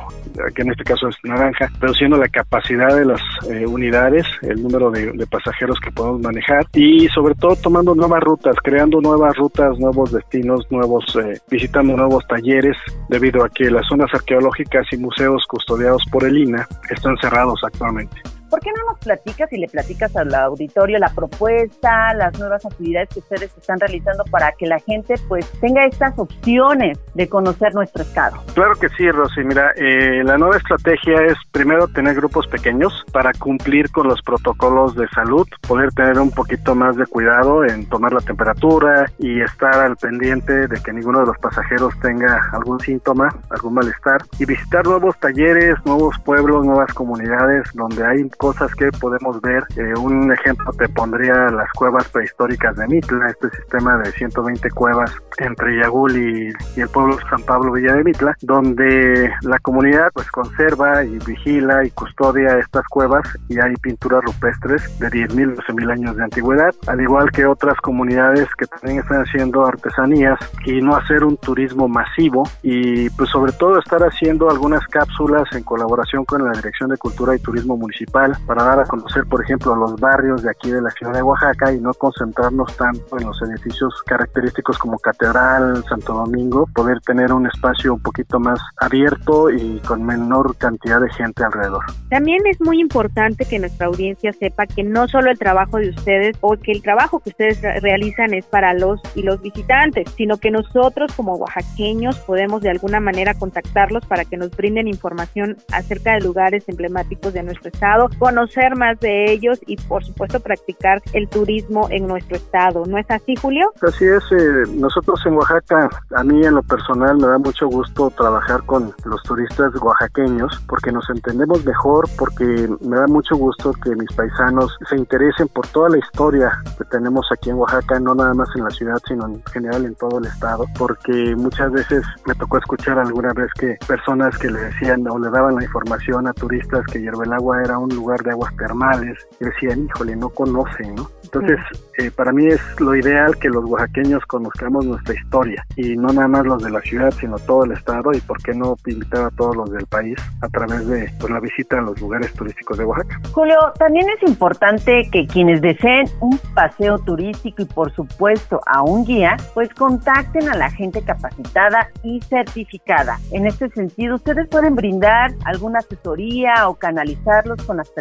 que 0.56 0.62
en 0.62 0.72
este 0.72 0.84
caso 0.84 1.08
es 1.08 1.16
naranja, 1.24 1.72
reduciendo 1.80 2.18
la 2.18 2.28
capacidad 2.28 2.96
de 2.96 3.06
las 3.06 3.22
eh, 3.50 3.66
unidades, 3.66 4.26
el 4.42 4.62
número 4.62 4.92
de, 4.92 5.12
pasajeros 5.28 5.80
que 5.80 5.92
podemos 5.92 6.22
manejar 6.22 6.66
y 6.74 7.08
sobre 7.10 7.36
todo 7.36 7.56
tomando 7.56 7.96
nuevas 7.96 8.22
rutas, 8.22 8.56
creando 8.64 9.00
nuevas 9.00 9.36
rutas, 9.38 9.78
nuevos 9.80 10.12
destinos, 10.12 10.66
nuevos, 10.70 11.06
eh, 11.24 11.40
visitando 11.50 11.96
nuevos 11.96 12.26
talleres, 12.28 12.76
debido 13.08 13.44
a 13.44 13.50
que 13.50 13.72
las 13.72 13.88
zonas 13.88 14.10
arqueológicas 14.14 14.86
y 14.92 14.98
museos 14.98 15.44
custodiados 15.48 16.04
por 16.12 16.26
el 16.26 16.38
INA 16.38 16.68
están 16.90 17.16
cerrados 17.18 17.60
actualmente. 17.64 18.22
¿Por 18.52 18.60
qué 18.60 18.70
no 18.78 18.92
nos 18.92 19.00
platicas 19.00 19.52
y 19.54 19.58
le 19.58 19.68
platicas 19.70 20.14
al 20.18 20.36
auditorio 20.36 21.00
la 21.00 21.08
propuesta, 21.08 22.14
las 22.14 22.38
nuevas 22.38 22.66
actividades 22.66 23.08
que 23.08 23.20
ustedes 23.20 23.58
están 23.58 23.80
realizando 23.80 24.26
para 24.30 24.52
que 24.52 24.68
la 24.68 24.78
gente 24.80 25.16
pues 25.30 25.50
tenga 25.62 25.86
estas 25.86 26.20
opciones 26.20 27.00
de 27.14 27.30
conocer 27.30 27.74
nuestro 27.74 28.04
estado? 28.04 28.44
Claro 28.54 28.74
que 28.76 28.90
sí, 28.90 29.10
Rosy. 29.10 29.46
Mira, 29.46 29.72
eh, 29.78 30.22
la 30.26 30.38
nueva 30.38 30.58
estrategia 30.58 31.24
es 31.28 31.36
primero 31.54 31.88
tener 31.88 32.14
grupos 32.16 32.46
pequeños 32.48 33.06
para 33.14 33.32
cumplir 33.32 33.90
con 33.90 34.10
los 34.10 34.22
protocolos 34.22 34.96
de 34.96 35.08
salud, 35.16 35.48
poder 35.66 35.90
tener 35.94 36.20
un 36.20 36.32
poquito 36.32 36.76
más 36.76 36.98
de 36.98 37.06
cuidado 37.06 37.64
en 37.64 37.88
tomar 37.88 38.12
la 38.12 38.20
temperatura 38.20 39.10
y 39.18 39.40
estar 39.40 39.76
al 39.76 39.96
pendiente 39.96 40.68
de 40.68 40.84
que 40.84 40.92
ninguno 40.92 41.22
de 41.22 41.28
los 41.28 41.38
pasajeros 41.38 41.98
tenga 42.02 42.50
algún 42.52 42.82
síntoma, 42.82 43.30
algún 43.50 43.76
malestar 43.76 44.22
y 44.40 44.44
visitar 44.44 44.86
nuevos 44.86 45.18
talleres, 45.22 45.78
nuevos 45.86 46.20
pueblos, 46.20 46.66
nuevas 46.66 46.94
comunidades 46.94 47.70
donde 47.74 48.06
hay 48.06 48.30
cosas 48.42 48.74
que 48.74 48.90
podemos 49.00 49.40
ver. 49.42 49.64
Eh, 49.76 49.94
un 50.00 50.34
ejemplo 50.34 50.74
te 50.74 50.90
pondría 50.90 51.36
las 51.52 51.72
cuevas 51.74 52.10
prehistóricas 52.10 52.76
de 52.76 52.88
Mitla, 52.88 53.30
este 53.30 53.52
sistema 53.52 54.00
de 54.00 54.12
120 54.12 54.68
cuevas 54.72 55.12
entre 55.38 55.78
Yagul 55.78 56.18
y, 56.18 56.82
el 56.82 56.90
pueblo 56.90 57.20
San 57.30 57.44
Pablo 57.44 57.74
Villa 57.74 57.94
de 57.94 58.04
Mitla, 58.04 58.36
donde 58.42 59.32
la 59.44 59.60
comunidad 59.60 60.10
pues 60.16 60.32
conserva 60.32 61.04
y 61.04 61.20
vigila 61.20 61.86
y 61.86 61.92
custodia 61.92 62.58
estas 62.58 62.84
cuevas 62.88 63.22
y 63.48 63.60
hay 63.60 63.76
pinturas 63.76 64.24
rupestres 64.24 65.00
de 65.00 65.08
10.000, 65.10 65.58
12.000 65.58 65.92
años 65.92 66.16
de 66.16 66.24
antigüedad, 66.24 66.74
al 66.88 67.00
igual 67.00 67.30
que 67.30 67.46
otras 67.46 67.76
comunidades 67.82 68.48
que 68.58 68.66
también 68.66 69.02
están 69.02 69.22
haciendo 69.22 69.68
artesanías 69.68 70.40
y 70.66 70.82
no 70.82 70.96
hacer 70.96 71.24
un 71.24 71.38
turismo 71.38 71.88
masivo 71.88 72.42
y 72.64 73.08
pues 73.12 73.30
sobre 73.30 73.52
todo 73.52 73.78
estar 73.78 74.02
haciendo 74.02 74.50
algunas 74.50 74.84
cápsulas 74.88 75.44
en 75.52 75.64
colaboración 75.64 76.26
con 76.26 76.44
la 76.44 76.54
Dirección 76.54 76.90
de 76.90 76.98
Cultura 76.98 77.36
y 77.36 77.40
Turismo 77.40 77.78
Municipal 77.78 78.31
para 78.40 78.64
dar 78.64 78.80
a 78.80 78.86
conocer, 78.86 79.26
por 79.26 79.44
ejemplo, 79.44 79.76
los 79.76 79.96
barrios 80.00 80.44
de 80.44 80.52
aquí 80.52 80.72
de 80.72 80.82
la 80.82 80.90
ciudad 80.92 81.14
de 81.14 81.22
Oaxaca 81.22 81.72
y 81.72 81.80
no 81.80 81.94
concentrarnos 81.94 82.76
tanto 82.76 83.18
en 83.18 83.26
los 83.26 83.42
edificios 83.42 83.94
característicos 84.06 84.78
como 84.78 84.98
Catedral, 85.00 85.84
Santo 85.88 86.14
Domingo, 86.14 86.68
poder 86.74 87.00
tener 87.02 87.32
un 87.34 87.48
espacio 87.48 87.94
un 87.94 88.02
poquito 88.02 88.40
más 88.40 88.60
abierto 88.78 89.50
y 89.50 89.80
con 89.80 90.04
menor 90.04 90.56
cantidad 90.58 91.00
de 91.02 91.10
gente 91.14 91.44
alrededor. 91.44 91.84
También 92.10 92.40
es 92.46 92.60
muy 92.62 92.80
importante 92.80 93.46
que 93.46 93.60
nuestra 93.60 93.88
audiencia 93.88 94.34
sepa 94.34 94.66
que 94.66 94.84
no 94.84 95.08
solo 95.08 95.32
el 95.32 95.40
trabajo 95.40 95.78
de 95.78 95.90
ustedes 95.90 96.38
o 96.42 96.56
que 96.58 96.72
el 96.72 96.82
trabajo 96.82 97.20
que 97.20 97.30
ustedes 97.30 97.62
realizan 97.82 98.34
es 98.34 98.46
para 98.46 98.74
los 98.74 99.02
y 99.16 99.24
los 99.24 99.42
visitantes, 99.42 100.10
sino 100.16 100.38
que 100.38 100.52
nosotros 100.52 101.14
como 101.16 101.36
oaxaqueños 101.36 102.18
podemos 102.20 102.62
de 102.62 102.70
alguna 102.70 103.00
manera 103.00 103.34
contactarlos 103.34 104.06
para 104.06 104.26
que 104.26 104.38
nos 104.38 104.52
brinden 104.52 104.88
información 104.88 105.58
acerca 105.72 106.14
de 106.14 106.22
lugares 106.22 106.64
emblemáticos 106.68 107.34
de 107.34 107.44
nuestro 107.44 107.70
estado, 107.70 108.10
conocer 108.22 108.76
más 108.76 109.00
de 109.00 109.32
ellos 109.32 109.60
y 109.66 109.78
por 109.78 110.06
supuesto 110.06 110.40
practicar 110.40 111.02
el 111.14 111.28
turismo 111.28 111.88
en 111.90 112.06
nuestro 112.06 112.38
estado. 112.38 112.86
¿No 112.86 113.00
es 113.00 113.10
así, 113.10 113.36
Julio? 113.36 113.74
Así 113.82 114.06
es, 114.06 114.24
eh, 114.32 114.70
nosotros 114.76 115.20
en 115.26 115.34
Oaxaca, 115.34 115.90
a 116.16 116.24
mí 116.24 116.46
en 116.46 116.54
lo 116.54 116.62
personal 116.62 117.18
me 117.18 117.26
da 117.26 117.40
mucho 117.40 117.68
gusto 117.68 118.12
trabajar 118.12 118.62
con 118.68 118.94
los 119.06 119.24
turistas 119.24 119.74
oaxaqueños 119.82 120.62
porque 120.68 120.92
nos 120.92 121.10
entendemos 121.10 121.66
mejor, 121.66 122.08
porque 122.16 122.70
me 122.82 122.96
da 122.96 123.08
mucho 123.08 123.36
gusto 123.36 123.74
que 123.84 123.96
mis 123.96 124.14
paisanos 124.14 124.78
se 124.88 124.98
interesen 124.98 125.48
por 125.48 125.66
toda 125.70 125.90
la 125.90 125.98
historia 125.98 126.52
que 126.78 126.86
tenemos 126.86 127.26
aquí 127.32 127.50
en 127.50 127.56
Oaxaca, 127.56 128.00
no 128.00 128.14
nada 128.14 128.36
más 128.36 128.50
en 128.56 128.66
la 128.66 128.70
ciudad, 128.70 129.00
sino 129.08 129.26
en 129.26 129.44
general 129.46 129.84
en 129.84 129.96
todo 129.96 130.20
el 130.20 130.26
estado, 130.26 130.66
porque 130.78 131.36
muchas 131.36 131.72
veces 131.72 132.04
me 132.28 132.36
tocó 132.36 132.60
escuchar 132.60 133.00
alguna 133.00 133.34
vez 133.34 133.52
que 133.60 133.80
personas 133.88 134.38
que 134.38 134.52
le 134.52 134.60
decían 134.60 135.08
o 135.10 135.18
le 135.18 135.32
daban 135.32 135.56
la 135.56 135.64
información 135.64 136.28
a 136.28 136.34
turistas 136.34 136.86
que 136.86 137.00
el 137.00 137.34
Agua 137.34 137.64
era 137.64 137.80
un 137.80 137.90
lugar 137.90 138.11
de 138.20 138.32
aguas 138.32 138.56
termales 138.58 139.18
y 139.40 139.46
decían, 139.46 139.86
híjole, 139.86 140.16
no 140.16 140.30
conocen, 140.30 140.96
¿no? 140.96 141.10
Entonces, 141.34 141.60
eh, 141.98 142.12
para 142.12 142.34
mí 142.34 142.46
es 142.46 142.60
lo 142.82 142.94
ideal 142.94 143.38
que 143.38 143.48
los 143.48 143.64
oaxaqueños 143.64 144.26
conozcamos 144.26 144.86
nuestra 144.86 145.14
historia 145.14 145.66
y 145.78 145.96
no 145.96 146.10
nada 146.10 146.28
más 146.28 146.46
los 146.46 146.62
de 146.62 146.70
la 146.70 146.82
ciudad, 146.82 147.10
sino 147.12 147.40
todo 147.40 147.64
el 147.64 147.72
estado 147.72 148.12
y 148.12 148.20
por 148.20 148.42
qué 148.44 148.54
no 148.54 148.76
invitar 148.86 149.26
a 149.26 149.30
todos 149.30 149.56
los 149.56 149.72
del 149.72 149.86
país 149.86 150.18
a 150.42 150.50
través 150.50 150.86
de 150.88 151.10
pues, 151.22 151.32
la 151.32 151.40
visita 151.40 151.80
a 151.80 151.82
los 151.82 152.02
lugares 152.02 152.34
turísticos 152.34 152.78
de 152.78 152.84
Oaxaca. 152.84 153.22
Julio, 153.32 153.58
también 153.80 154.08
es 154.10 154.30
importante 154.30 155.10
que 155.10 155.26
quienes 155.26 155.62
deseen 155.62 156.08
un 156.20 156.38
paseo 156.54 157.00
turístico 157.00 157.62
y 157.62 157.66
por 157.66 157.94
supuesto 157.94 158.60
a 158.66 158.84
un 158.84 159.06
guía, 159.06 159.38
pues 159.54 159.70
contacten 159.74 160.50
a 160.50 160.58
la 160.58 160.70
gente 160.70 161.02
capacitada 161.02 161.90
y 162.04 162.20
certificada. 162.24 163.20
En 163.32 163.48
este 163.48 163.70
sentido, 163.70 164.16
ustedes 164.16 164.50
pueden 164.50 164.76
brindar 164.76 165.32
alguna 165.46 165.80
asesoría 165.80 166.68
o 166.68 166.76
canalizarlos 166.76 167.64
con 167.64 167.78
las 167.78 167.88
personas 167.88 168.01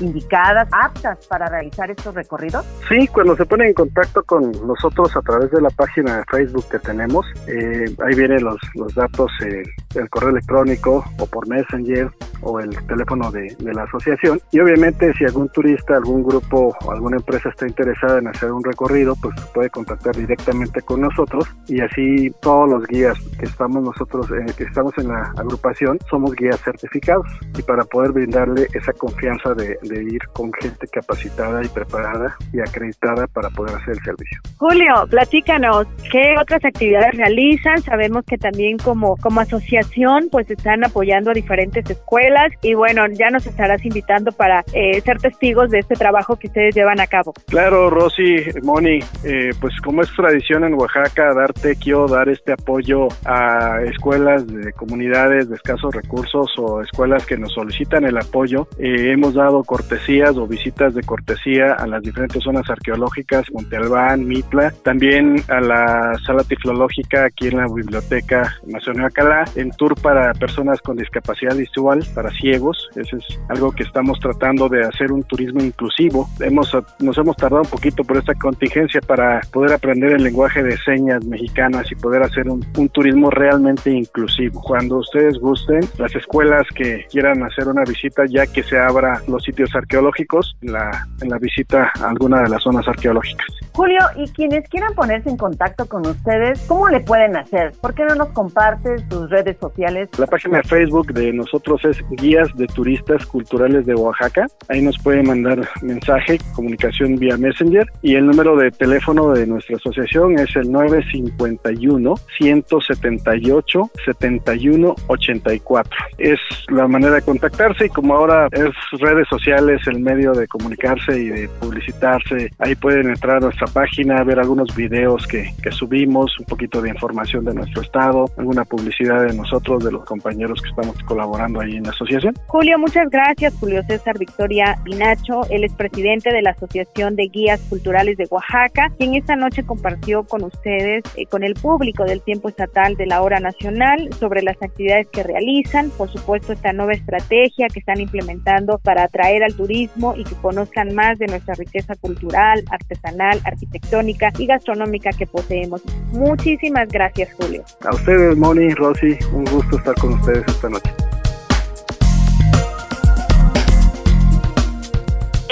indicadas, 0.00 0.68
aptas 0.72 1.26
para 1.26 1.46
realizar 1.46 1.90
estos 1.90 2.14
recorridos. 2.14 2.64
Sí, 2.88 3.08
cuando 3.08 3.36
se 3.36 3.46
ponen 3.46 3.68
en 3.68 3.74
contacto 3.74 4.22
con 4.24 4.52
nosotros 4.66 5.16
a 5.16 5.20
través 5.20 5.50
de 5.50 5.60
la 5.60 5.70
página 5.70 6.18
de 6.18 6.24
Facebook 6.24 6.64
que 6.70 6.78
tenemos, 6.78 7.26
eh, 7.46 7.84
ahí 8.04 8.14
vienen 8.16 8.44
los, 8.44 8.56
los 8.74 8.94
datos, 8.94 9.30
eh, 9.44 9.62
el 9.94 10.08
correo 10.10 10.30
electrónico 10.30 11.04
o 11.18 11.26
por 11.26 11.48
Messenger 11.48 12.10
o 12.42 12.60
el 12.60 12.70
teléfono 12.86 13.30
de, 13.30 13.54
de, 13.58 13.72
la 13.72 13.84
asociación. 13.84 14.40
Y 14.52 14.60
obviamente 14.60 15.12
si 15.14 15.24
algún 15.24 15.48
turista, 15.48 15.96
algún 15.96 16.22
grupo 16.22 16.76
o 16.84 16.90
alguna 16.90 17.16
empresa 17.16 17.48
está 17.48 17.66
interesada 17.66 18.18
en 18.18 18.28
hacer 18.28 18.52
un 18.52 18.62
recorrido, 18.62 19.16
pues 19.20 19.34
puede 19.54 19.70
contactar 19.70 20.14
directamente 20.14 20.82
con 20.82 21.00
nosotros 21.00 21.44
y 21.68 21.80
así 21.80 22.30
todos 22.40 22.68
los 22.68 22.86
guías 22.86 23.18
que 23.38 23.46
estamos 23.46 23.82
nosotros, 23.82 24.26
eh, 24.30 24.52
que 24.56 24.64
estamos 24.64 24.92
en 24.98 25.08
la 25.08 25.32
agrupación, 25.36 25.98
somos 26.10 26.34
guías 26.34 26.60
certificados 26.60 27.26
y 27.58 27.62
para 27.62 27.84
poder 27.84 28.12
brindarle 28.12 28.66
esa 28.74 28.92
confianza 28.92 29.54
de, 29.54 29.78
de 29.82 30.02
ir 30.02 30.20
con 30.32 30.52
gente 30.52 30.86
capacitada 30.88 31.64
y 31.64 31.68
preparada 31.68 32.36
y 32.52 32.60
acreditada 32.60 33.26
para 33.28 33.48
poder 33.50 33.76
hacer 33.76 33.94
el 33.96 34.04
servicio. 34.04 34.40
Julio, 34.58 35.06
platícanos, 35.08 35.86
¿qué 36.14 36.36
otras 36.40 36.64
actividades 36.64 37.16
realizan? 37.16 37.78
Sabemos 37.82 38.24
que 38.24 38.38
también 38.38 38.78
como, 38.78 39.16
como 39.16 39.40
asociación 39.40 40.28
pues 40.30 40.48
están 40.48 40.84
apoyando 40.84 41.32
a 41.32 41.34
diferentes 41.34 41.90
escuelas 41.90 42.52
y 42.62 42.74
bueno, 42.74 43.02
ya 43.18 43.30
nos 43.30 43.48
estarás 43.48 43.84
invitando 43.84 44.30
para 44.30 44.62
eh, 44.72 45.00
ser 45.00 45.18
testigos 45.18 45.70
de 45.70 45.80
este 45.80 45.96
trabajo 45.96 46.36
que 46.36 46.46
ustedes 46.46 46.72
llevan 46.72 47.00
a 47.00 47.08
cabo. 47.08 47.32
Claro, 47.48 47.90
Rosy, 47.90 48.36
Moni, 48.62 49.00
eh, 49.24 49.50
pues 49.60 49.74
como 49.82 50.02
es 50.02 50.14
tradición 50.14 50.62
en 50.62 50.74
Oaxaca 50.74 51.34
dar 51.34 51.52
tequio, 51.52 52.06
dar 52.06 52.28
este 52.28 52.52
apoyo 52.52 53.08
a 53.24 53.80
escuelas 53.82 54.46
de 54.46 54.72
comunidades 54.72 55.48
de 55.48 55.56
escasos 55.56 55.92
recursos 55.92 56.48
o 56.58 56.80
escuelas 56.80 57.26
que 57.26 57.36
nos 57.36 57.52
solicitan 57.54 58.04
el 58.04 58.16
apoyo, 58.16 58.68
eh, 58.78 59.10
hemos 59.10 59.34
dado 59.34 59.64
cortesías 59.64 60.36
o 60.36 60.46
visitas 60.46 60.94
de 60.94 61.02
cortesía 61.02 61.72
a 61.72 61.88
las 61.88 62.04
diferentes 62.04 62.40
zonas 62.40 62.70
arqueológicas, 62.70 63.50
Monte 63.52 63.78
Albán, 63.78 64.28
Mitla, 64.28 64.72
también 64.84 65.42
a 65.48 65.60
la 65.60 66.03
sala 66.26 66.44
tiflológica 66.44 67.24
aquí 67.24 67.48
en 67.48 67.56
la 67.58 67.66
Biblioteca 67.66 68.54
Nacional 68.66 69.06
Acalá, 69.06 69.44
en 69.56 69.70
tour 69.70 69.94
para 70.00 70.32
personas 70.34 70.80
con 70.80 70.96
discapacidad 70.96 71.56
visual, 71.56 72.04
para 72.14 72.30
ciegos, 72.30 72.88
eso 72.94 73.16
es 73.16 73.40
algo 73.48 73.72
que 73.72 73.82
estamos 73.82 74.18
tratando 74.20 74.68
de 74.68 74.84
hacer 74.84 75.12
un 75.12 75.22
turismo 75.22 75.62
inclusivo. 75.62 76.28
Hemos, 76.40 76.76
nos 77.00 77.18
hemos 77.18 77.36
tardado 77.36 77.62
un 77.62 77.68
poquito 77.68 78.04
por 78.04 78.16
esta 78.16 78.34
contingencia 78.34 79.00
para 79.00 79.40
poder 79.52 79.72
aprender 79.72 80.12
el 80.12 80.24
lenguaje 80.24 80.62
de 80.62 80.76
señas 80.78 81.24
mexicanas 81.24 81.90
y 81.90 81.94
poder 81.94 82.22
hacer 82.22 82.48
un, 82.48 82.64
un 82.76 82.88
turismo 82.88 83.30
realmente 83.30 83.90
inclusivo. 83.90 84.60
Cuando 84.62 84.98
ustedes 84.98 85.38
gusten, 85.38 85.80
las 85.98 86.14
escuelas 86.14 86.66
que 86.74 87.06
quieran 87.10 87.42
hacer 87.42 87.68
una 87.68 87.82
visita, 87.84 88.24
ya 88.28 88.46
que 88.46 88.62
se 88.62 88.78
abra 88.78 89.20
los 89.28 89.42
sitios 89.42 89.74
arqueológicos, 89.74 90.56
la, 90.62 91.06
en 91.20 91.28
la 91.28 91.38
visita 91.38 91.90
a 92.00 92.08
alguna 92.08 92.42
de 92.42 92.48
las 92.48 92.62
zonas 92.62 92.86
arqueológicas. 92.88 93.63
Julio, 93.74 93.98
y 94.16 94.28
quienes 94.28 94.68
quieran 94.68 94.94
ponerse 94.94 95.28
en 95.28 95.36
contacto 95.36 95.86
con 95.86 96.06
ustedes, 96.06 96.64
¿cómo 96.68 96.88
le 96.88 97.00
pueden 97.00 97.36
hacer? 97.36 97.72
¿Por 97.80 97.92
qué 97.92 98.04
no 98.04 98.14
nos 98.14 98.28
compartes 98.28 99.08
tus 99.08 99.28
redes 99.30 99.56
sociales? 99.58 100.08
La 100.16 100.28
página 100.28 100.58
de 100.58 100.62
Facebook 100.62 101.12
de 101.12 101.32
nosotros 101.32 101.84
es 101.84 101.98
Guías 102.10 102.48
de 102.54 102.68
Turistas 102.68 103.26
Culturales 103.26 103.84
de 103.84 103.96
Oaxaca. 103.96 104.46
Ahí 104.68 104.80
nos 104.80 104.96
pueden 104.98 105.26
mandar 105.26 105.68
mensaje, 105.82 106.38
comunicación 106.54 107.16
vía 107.16 107.36
Messenger 107.36 107.84
y 108.00 108.14
el 108.14 108.26
número 108.26 108.56
de 108.56 108.70
teléfono 108.70 109.32
de 109.32 109.44
nuestra 109.44 109.76
asociación 109.76 110.38
es 110.38 110.54
el 110.54 110.70
951 110.70 112.14
178 112.38 113.90
71 114.04 114.94
84. 115.08 115.92
Es 116.18 116.38
la 116.68 116.86
manera 116.86 117.16
de 117.16 117.22
contactarse 117.22 117.86
y 117.86 117.88
como 117.88 118.14
ahora 118.14 118.46
es 118.52 118.70
redes 119.00 119.26
sociales 119.26 119.80
el 119.88 119.98
medio 119.98 120.32
de 120.32 120.46
comunicarse 120.46 121.18
y 121.18 121.28
de 121.28 121.48
publicitarse, 121.60 122.50
ahí 122.60 122.76
pueden 122.76 123.08
entrar 123.08 123.38
a 123.38 123.40
nuestra 123.40 123.63
página, 123.66 124.22
ver 124.24 124.38
algunos 124.38 124.74
videos 124.74 125.26
que, 125.26 125.52
subimos, 125.70 126.38
un 126.38 126.46
poquito 126.46 126.80
de 126.80 126.90
información 126.90 127.44
de 127.44 127.54
nuestro 127.54 127.82
estado, 127.82 128.26
alguna 128.36 128.64
publicidad 128.64 129.26
de 129.26 129.34
nosotros, 129.34 129.84
de 129.84 129.92
los 129.92 130.04
compañeros 130.04 130.60
que 130.62 130.68
estamos 130.68 130.96
colaborando 131.04 131.60
ahí 131.60 131.76
en 131.76 131.84
la 131.84 131.90
asociación. 131.90 132.34
Julio, 132.46 132.78
muchas 132.78 133.10
gracias. 133.10 133.54
Julio 133.58 133.82
César 133.86 134.18
Victoria 134.18 134.78
Pinacho, 134.84 135.42
él 135.50 135.64
es 135.64 135.74
presidente 135.74 136.32
de 136.32 136.42
la 136.42 136.50
Asociación 136.50 137.16
de 137.16 137.28
Guías 137.28 137.60
Culturales 137.68 138.16
de 138.16 138.26
Oaxaca, 138.30 138.90
quien 138.98 139.14
esta 139.14 139.36
noche 139.36 139.64
compartió 139.64 140.24
con 140.24 140.44
ustedes, 140.44 141.02
eh, 141.16 141.26
con 141.26 141.44
el 141.44 141.54
público 141.54 142.04
del 142.04 142.22
tiempo 142.22 142.48
estatal 142.48 142.96
de 142.96 143.06
la 143.06 143.22
hora 143.22 143.40
nacional, 143.40 144.10
sobre 144.18 144.42
las 144.42 144.60
actividades 144.62 145.08
que 145.08 145.22
realizan, 145.22 145.90
por 145.90 146.08
supuesto 146.08 146.52
esta 146.52 146.72
nueva 146.72 146.92
estrategia 146.92 147.68
que 147.72 147.80
están 147.80 148.00
implementando 148.00 148.78
para 148.78 149.04
atraer 149.04 149.42
al 149.42 149.54
turismo 149.54 150.14
y 150.16 150.24
que 150.24 150.34
conozcan 150.36 150.94
más 150.94 151.18
de 151.18 151.26
nuestra 151.26 151.54
riqueza 151.54 151.94
cultural, 151.96 152.64
artesanal, 152.70 153.40
arquitectónica 153.54 154.30
y 154.38 154.46
gastronómica 154.46 155.10
que 155.10 155.26
poseemos. 155.26 155.82
Muchísimas 156.12 156.88
gracias, 156.88 157.32
Julio. 157.34 157.64
A 157.88 157.94
ustedes, 157.94 158.36
Moni, 158.36 158.70
Rosy, 158.74 159.16
un 159.32 159.44
gusto 159.44 159.78
estar 159.78 159.94
con 159.94 160.14
ustedes 160.14 160.44
esta 160.46 160.68
noche. 160.68 160.90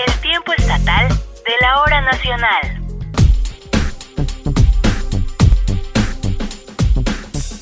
El 0.07 0.21
tiempo 0.21 0.53
estatal 0.59 1.09
de 1.09 1.53
la 1.61 1.81
hora 1.81 2.01
nacional. 2.03 2.83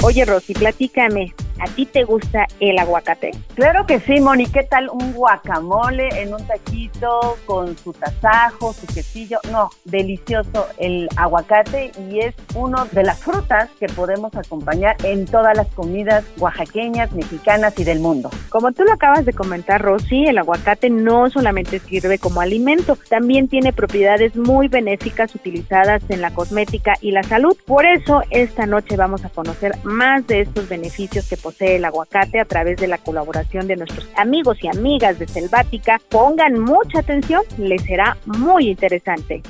Oye, 0.03 0.24
Rosy, 0.24 0.55
platícame, 0.55 1.35
¿A 1.61 1.66
ti 1.66 1.85
te 1.85 2.05
gusta 2.05 2.46
el 2.59 2.79
aguacate? 2.79 3.33
Claro 3.55 3.85
que 3.85 4.01
sí, 4.01 4.18
Moni. 4.18 4.46
¿Qué 4.46 4.62
tal 4.62 4.88
un 4.88 5.12
guacamole 5.12 6.09
en 6.23 6.33
un 6.33 6.46
taquito 6.46 7.37
con 7.44 7.77
su 7.77 7.92
tasajo, 7.92 8.73
su 8.73 8.87
quesillo? 8.87 9.38
No, 9.53 9.68
delicioso 9.85 10.66
el 10.79 11.07
aguacate 11.16 11.92
y 12.09 12.20
es 12.20 12.35
uno 12.55 12.87
de 12.92 13.03
las 13.03 13.18
frutas 13.18 13.68
que 13.79 13.88
podemos 13.88 14.35
acompañar 14.35 14.96
en 15.05 15.27
todas 15.27 15.55
las 15.55 15.66
comidas 15.68 16.25
oaxaqueñas, 16.38 17.12
mexicanas 17.12 17.79
y 17.79 17.85
del 17.85 18.01
mundo. 18.01 18.31
Como 18.49 18.73
tú 18.73 18.85
lo 18.85 18.94
acabas 18.94 19.27
de 19.27 19.35
comentar, 19.35 19.83
Rosy, 19.83 20.25
el 20.25 20.38
aguacate 20.38 20.88
no 20.88 21.29
solamente 21.29 21.79
sirve 21.79 22.18
como 22.18 22.40
alimento, 22.40 22.96
también 23.11 23.49
tiene 23.49 23.75
propiedades 23.75 24.35
muy 24.35 24.68
benéficas 24.68 25.35
utilizadas 25.35 26.03
en 26.09 26.23
la 26.23 26.31
cosmética 26.31 26.94
y 27.03 27.11
la 27.11 27.23
salud. 27.23 27.55
Por 27.66 27.85
eso, 27.85 28.23
esta 28.31 28.64
noche 28.64 28.96
vamos 28.96 29.27
a 29.27 29.29
conocer 29.29 29.73
más 29.85 30.27
de 30.27 30.40
estos 30.40 30.66
beneficios 30.66 31.29
que 31.29 31.37
podemos 31.37 31.50
el 31.59 31.85
aguacate 31.85 32.41
a 32.41 32.45
través 32.45 32.79
de 32.79 32.89
la 32.89 32.99
colaboración 32.99 33.67
de 33.67 33.77
nuestros 33.77 34.09
amigos 34.17 34.59
y 34.63 34.69
amigas 34.69 35.19
de 35.19 35.29
Selvática. 35.29 36.01
Pongan 36.09 36.59
mucha 36.59 37.01
atención, 37.01 37.43
les 37.59 37.83
será 37.83 38.17
muy 38.27 38.69
interesante. 38.69 39.43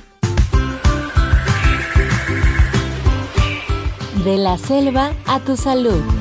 De 4.25 4.37
la 4.37 4.59
selva 4.59 5.13
a 5.27 5.41
tu 5.41 5.57
salud. 5.57 6.19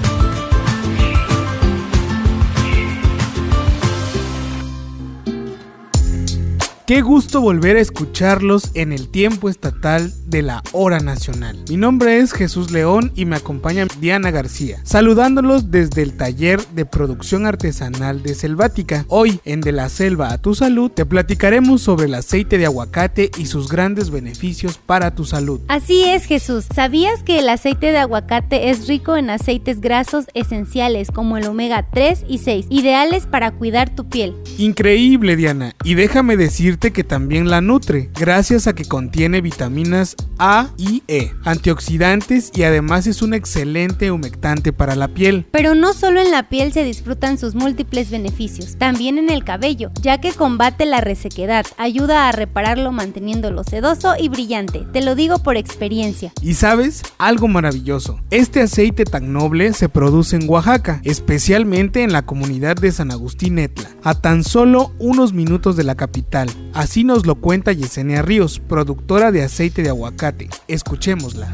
Qué 6.90 7.04
gusto 7.04 7.40
volver 7.40 7.78
a 7.78 7.82
escucharlos 7.82 8.72
en 8.74 8.94
el 8.94 9.10
tiempo 9.10 9.48
estatal 9.48 10.12
de 10.26 10.42
la 10.42 10.64
hora 10.72 11.00
nacional. 11.00 11.56
Mi 11.70 11.78
nombre 11.78 12.18
es 12.18 12.34
Jesús 12.34 12.72
León 12.72 13.12
y 13.14 13.26
me 13.26 13.36
acompaña 13.36 13.86
Diana 14.02 14.32
García, 14.32 14.80
saludándolos 14.86 15.70
desde 15.70 16.02
el 16.02 16.18
taller 16.18 16.60
de 16.70 16.86
producción 16.86 17.46
artesanal 17.46 18.24
de 18.24 18.34
Selvática. 18.34 19.06
Hoy 19.08 19.40
en 19.46 19.62
De 19.62 19.72
la 19.72 19.88
Selva 19.88 20.34
a 20.34 20.40
tu 20.40 20.56
Salud 20.56 20.90
te 20.90 21.06
platicaremos 21.06 21.84
sobre 21.84 22.08
el 22.08 22.16
aceite 22.16 22.58
de 22.58 22.66
aguacate 22.66 23.30
y 23.38 23.46
sus 23.46 23.70
grandes 23.70 24.10
beneficios 24.10 24.80
para 24.80 25.14
tu 25.14 25.26
salud. 25.26 25.62
Así 25.68 26.06
es 26.06 26.26
Jesús, 26.26 26.66
¿sabías 26.74 27.22
que 27.22 27.38
el 27.38 27.50
aceite 27.50 27.92
de 27.92 28.00
aguacate 28.00 28.72
es 28.72 28.88
rico 28.88 29.16
en 29.16 29.30
aceites 29.30 29.80
grasos 29.80 30.26
esenciales 30.34 31.12
como 31.12 31.38
el 31.38 31.46
omega 31.46 31.86
3 31.94 32.24
y 32.28 32.40
6, 32.40 32.66
ideales 32.72 33.28
para 33.28 33.52
cuidar 33.52 33.94
tu 33.94 34.10
piel? 34.10 34.34
Increíble 34.58 35.36
Diana, 35.36 35.76
y 35.84 35.94
déjame 35.94 36.36
decirte 36.36 36.79
que 36.80 37.04
también 37.04 37.50
la 37.50 37.62
nutre, 37.62 38.10
gracias 38.16 38.66
a 38.68 38.74
que 38.74 38.86
contiene 38.86 39.42
vitaminas 39.42 40.16
A 40.38 40.70
y 40.78 41.04
E, 41.08 41.34
antioxidantes 41.44 42.52
y 42.56 42.64
además 42.64 43.06
es 43.06 43.22
un 43.22 43.34
excelente 43.34 44.12
humectante 44.12 44.72
para 44.72 44.96
la 44.96 45.10
piel. 45.10 45.46
Pero 45.52 45.76
no 45.76 45.94
solo 45.94 46.22
en 46.22 46.32
la 46.32 46.48
piel 46.48 46.72
se 46.72 46.84
disfrutan 46.86 47.38
sus 47.38 47.54
múltiples 47.54 48.10
beneficios, 48.10 48.78
también 48.78 49.18
en 49.18 49.30
el 49.30 49.44
cabello, 49.44 49.92
ya 50.02 50.22
que 50.22 50.32
combate 50.32 50.86
la 50.86 51.02
resequedad, 51.02 51.66
ayuda 51.78 52.30
a 52.30 52.32
repararlo 52.32 52.92
manteniéndolo 52.92 53.64
sedoso 53.64 54.14
y 54.18 54.30
brillante, 54.30 54.86
te 54.94 55.02
lo 55.02 55.16
digo 55.16 55.40
por 55.40 55.58
experiencia. 55.58 56.32
Y 56.42 56.54
sabes, 56.54 57.04
algo 57.18 57.50
maravilloso, 57.50 58.22
este 58.32 58.62
aceite 58.62 59.04
tan 59.04 59.34
noble 59.34 59.74
se 59.74 59.90
produce 59.90 60.38
en 60.38 60.50
Oaxaca, 60.50 61.02
especialmente 61.04 62.04
en 62.04 62.14
la 62.14 62.26
comunidad 62.26 62.78
de 62.78 62.92
San 62.94 63.12
Agustín 63.12 63.60
Etla, 63.60 63.90
a 64.04 64.16
tan 64.16 64.44
solo 64.44 64.94
unos 65.00 65.34
minutos 65.34 65.76
de 65.76 65.84
la 65.84 65.96
capital. 65.96 66.50
Así 66.74 67.04
nos 67.04 67.26
lo 67.26 67.36
cuenta 67.36 67.74
Yesenia 67.74 68.22
Ríos, 68.22 68.60
productora 68.60 69.32
de 69.32 69.44
aceite 69.44 69.84
de 69.84 69.90
aguacate. 69.90 70.50
Escuchémosla. 70.68 71.50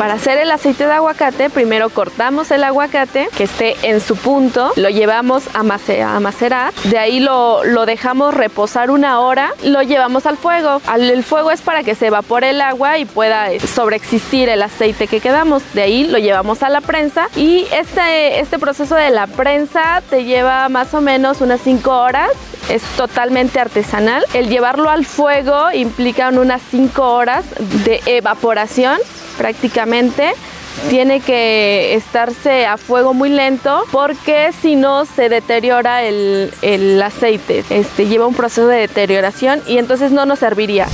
Para 0.00 0.14
hacer 0.14 0.38
el 0.38 0.50
aceite 0.50 0.86
de 0.86 0.94
aguacate, 0.94 1.50
primero 1.50 1.90
cortamos 1.90 2.50
el 2.50 2.64
aguacate 2.64 3.28
que 3.36 3.44
esté 3.44 3.76
en 3.82 4.00
su 4.00 4.16
punto, 4.16 4.72
lo 4.76 4.88
llevamos 4.88 5.42
a, 5.52 5.62
macerar, 5.62 6.72
de 6.84 6.96
ahí 6.96 7.20
lo, 7.20 7.60
dejamos 7.84 8.32
reposar 8.32 8.90
una 8.90 9.20
hora, 9.20 9.52
lo 9.62 9.82
llevamos 9.82 10.24
al 10.24 10.38
fuego. 10.38 10.80
el 10.98 11.22
fuego 11.22 11.50
es 11.50 11.60
para 11.60 11.82
que 11.82 11.94
se 11.94 12.06
evapore 12.06 12.48
el 12.48 12.62
agua 12.62 12.96
y 12.96 13.04
pueda 13.04 13.52
eh, 13.52 13.60
sobreexistir 13.60 14.48
el 14.48 14.62
aceite 14.62 15.06
que 15.06 15.20
quedamos. 15.20 15.62
De 15.74 15.82
ahí 15.82 16.04
lo 16.04 16.16
llevamos 16.16 16.62
a 16.62 16.70
la 16.70 16.80
prensa 16.80 17.28
y 17.36 17.66
este, 17.70 18.40
este 18.40 18.58
proceso 18.58 18.94
de 18.94 19.10
la 19.10 19.26
prensa 19.26 20.02
te 20.08 20.24
lleva 20.24 20.70
más 20.70 20.94
o 20.94 21.02
menos 21.02 21.42
unas 21.42 21.60
5 21.60 21.90
horas 21.90 22.30
es 22.70 22.82
totalmente 22.96 23.60
artesanal. 23.60 24.24
El 24.32 24.48
llevarlo 24.48 24.88
al 24.88 25.04
fuego 25.04 25.72
implica 25.72 26.30
unas 26.30 26.62
5 26.70 27.02
horas 27.02 27.44
de 27.84 28.00
evaporación 28.06 28.98
prácticamente 29.40 30.34
tiene 30.90 31.20
que 31.20 31.94
estarse 31.94 32.66
a 32.66 32.76
fuego 32.76 33.14
muy 33.14 33.30
lento 33.30 33.84
porque 33.90 34.50
si 34.60 34.76
no 34.76 35.06
se 35.06 35.30
deteriora 35.30 36.04
el, 36.04 36.52
el, 36.60 37.00
aceite. 37.00 37.64
Este, 37.70 38.06
lleva 38.06 38.26
un 38.26 38.34
proceso 38.34 38.66
de 38.66 38.80
deterioración 38.80 39.62
y 39.66 39.78
entonces 39.78 40.12
no 40.12 40.26
nos 40.26 40.40
serviría. 40.40 40.86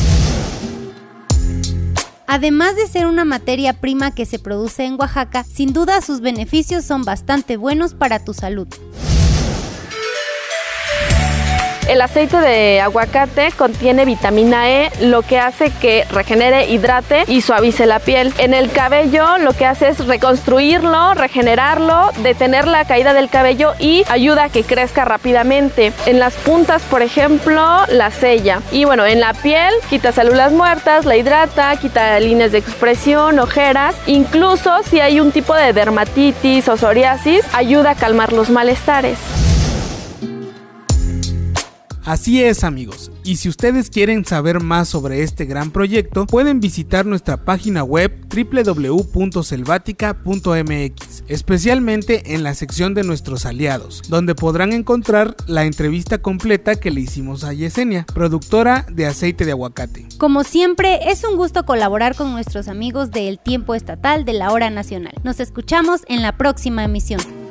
Además 2.29 2.77
de 2.77 2.87
ser 2.87 3.07
una 3.07 3.25
materia 3.25 3.73
prima 3.73 4.15
que 4.15 4.27
se 4.27 4.39
produce 4.39 4.85
en 4.85 4.95
Oaxaca, 4.95 5.43
sin 5.43 5.73
duda 5.73 6.01
sus 6.01 6.21
beneficios 6.21 6.85
son 6.85 7.03
bastante 7.03 7.57
buenos 7.57 7.95
para 7.95 8.25
tu 8.25 8.33
salud. 8.33 8.69
El 11.89 12.01
aceite 12.01 12.39
de 12.39 12.81
aguacate 12.81 13.53
contiene 13.53 14.05
vitamina 14.05 14.69
E, 14.69 14.91
lo 15.03 15.23
que 15.23 15.39
hace 15.39 15.71
que 15.71 16.05
regenere, 16.11 16.67
hidrate 16.67 17.23
y 17.29 17.43
suavice 17.43 17.87
la 17.87 18.01
piel. 18.01 18.35
En 18.39 18.55
el 18.55 18.73
cabello 18.73 19.39
lo 19.39 19.53
que 19.53 19.67
hace 19.67 19.89
es 19.89 20.05
reconstruirlo, 20.05 21.15
regenerarlo, 21.15 22.11
detener 22.25 22.67
la 22.67 22.85
caída 22.87 23.15
del 23.15 23.29
cabello 23.29 23.75
y 23.79 24.03
ayuda 24.09 24.45
a 24.45 24.49
que 24.49 24.65
crezca 24.65 25.05
rápidamente. 25.05 25.93
En 26.07 26.19
las 26.19 26.35
puntas, 26.35 26.83
por 26.83 27.03
ejemplo, 27.03 27.85
la 27.89 28.11
sella. 28.11 28.63
Y 28.73 28.85
bueno, 28.85 29.07
en 29.07 29.21
la 29.21 29.33
piel 29.33 29.73
quita 29.89 30.11
células 30.11 30.53
muertas, 30.53 31.05
la 31.05 31.17
hidrata, 31.17 31.77
quita 31.77 32.19
líneas 32.19 32.51
de 32.51 32.59
expresión, 32.59 33.39
ojeras. 33.39 33.95
Incluso 34.07 34.83
si 34.83 34.99
hay 34.99 35.21
un 35.21 35.31
tipo 35.31 35.55
de 35.55 35.73
dermatitis 35.73 36.69
o 36.69 36.77
psoriasis, 36.77 37.45
ayuda 37.53 37.91
a 37.91 37.95
calmar 37.95 38.33
los 38.33 38.51
malestares. 38.51 39.19
Así 42.07 42.41
es 42.41 42.63
amigos, 42.63 43.11
y 43.25 43.35
si 43.35 43.49
ustedes 43.49 43.91
quieren 43.91 44.25
saber 44.25 44.61
más 44.61 44.89
sobre 44.89 45.25
este 45.25 45.45
gran 45.45 45.73
proyecto, 45.73 46.25
pueden 46.25 46.61
visitar 46.61 47.05
nuestra 47.05 47.45
página 47.45 47.83
web 47.83 48.13
www.selvatica.mx, 48.33 51.25
especialmente 51.27 52.35
en 52.35 52.45
la 52.45 52.55
sección 52.55 52.95
de 52.95 53.03
nuestros 53.03 53.45
aliados, 53.45 54.03
donde 54.09 54.37
podrán 54.37 54.73
encontrar 54.73 55.35
la 55.49 55.65
entrevista 55.65 56.19
completa 56.19 56.77
que 56.77 56.93
le 56.93 57.01
hicimos 57.01 57.43
a 57.43 57.53
Yesenia, 57.53 58.07
productora 58.15 58.87
de 58.89 59.07
aceite 59.07 59.45
de 59.45 59.51
aguacate. 59.51 60.07
Como 60.17 60.45
siempre, 60.45 61.11
es 61.11 61.25
un 61.25 61.37
gusto 61.37 61.67
colaborar 61.67 62.15
con 62.15 62.31
nuestros 62.31 62.69
amigos 62.69 63.11
del 63.11 63.41
Tiempo 63.41 63.75
Estatal 63.75 64.25
de 64.25 64.35
la 64.35 64.53
Hora 64.53 64.71
Nacional. 64.71 65.15
Nos 65.25 65.41
escuchamos 65.41 66.03
en 66.07 66.23
la 66.23 66.39
próxima 66.39 66.85
emisión. 66.85 67.46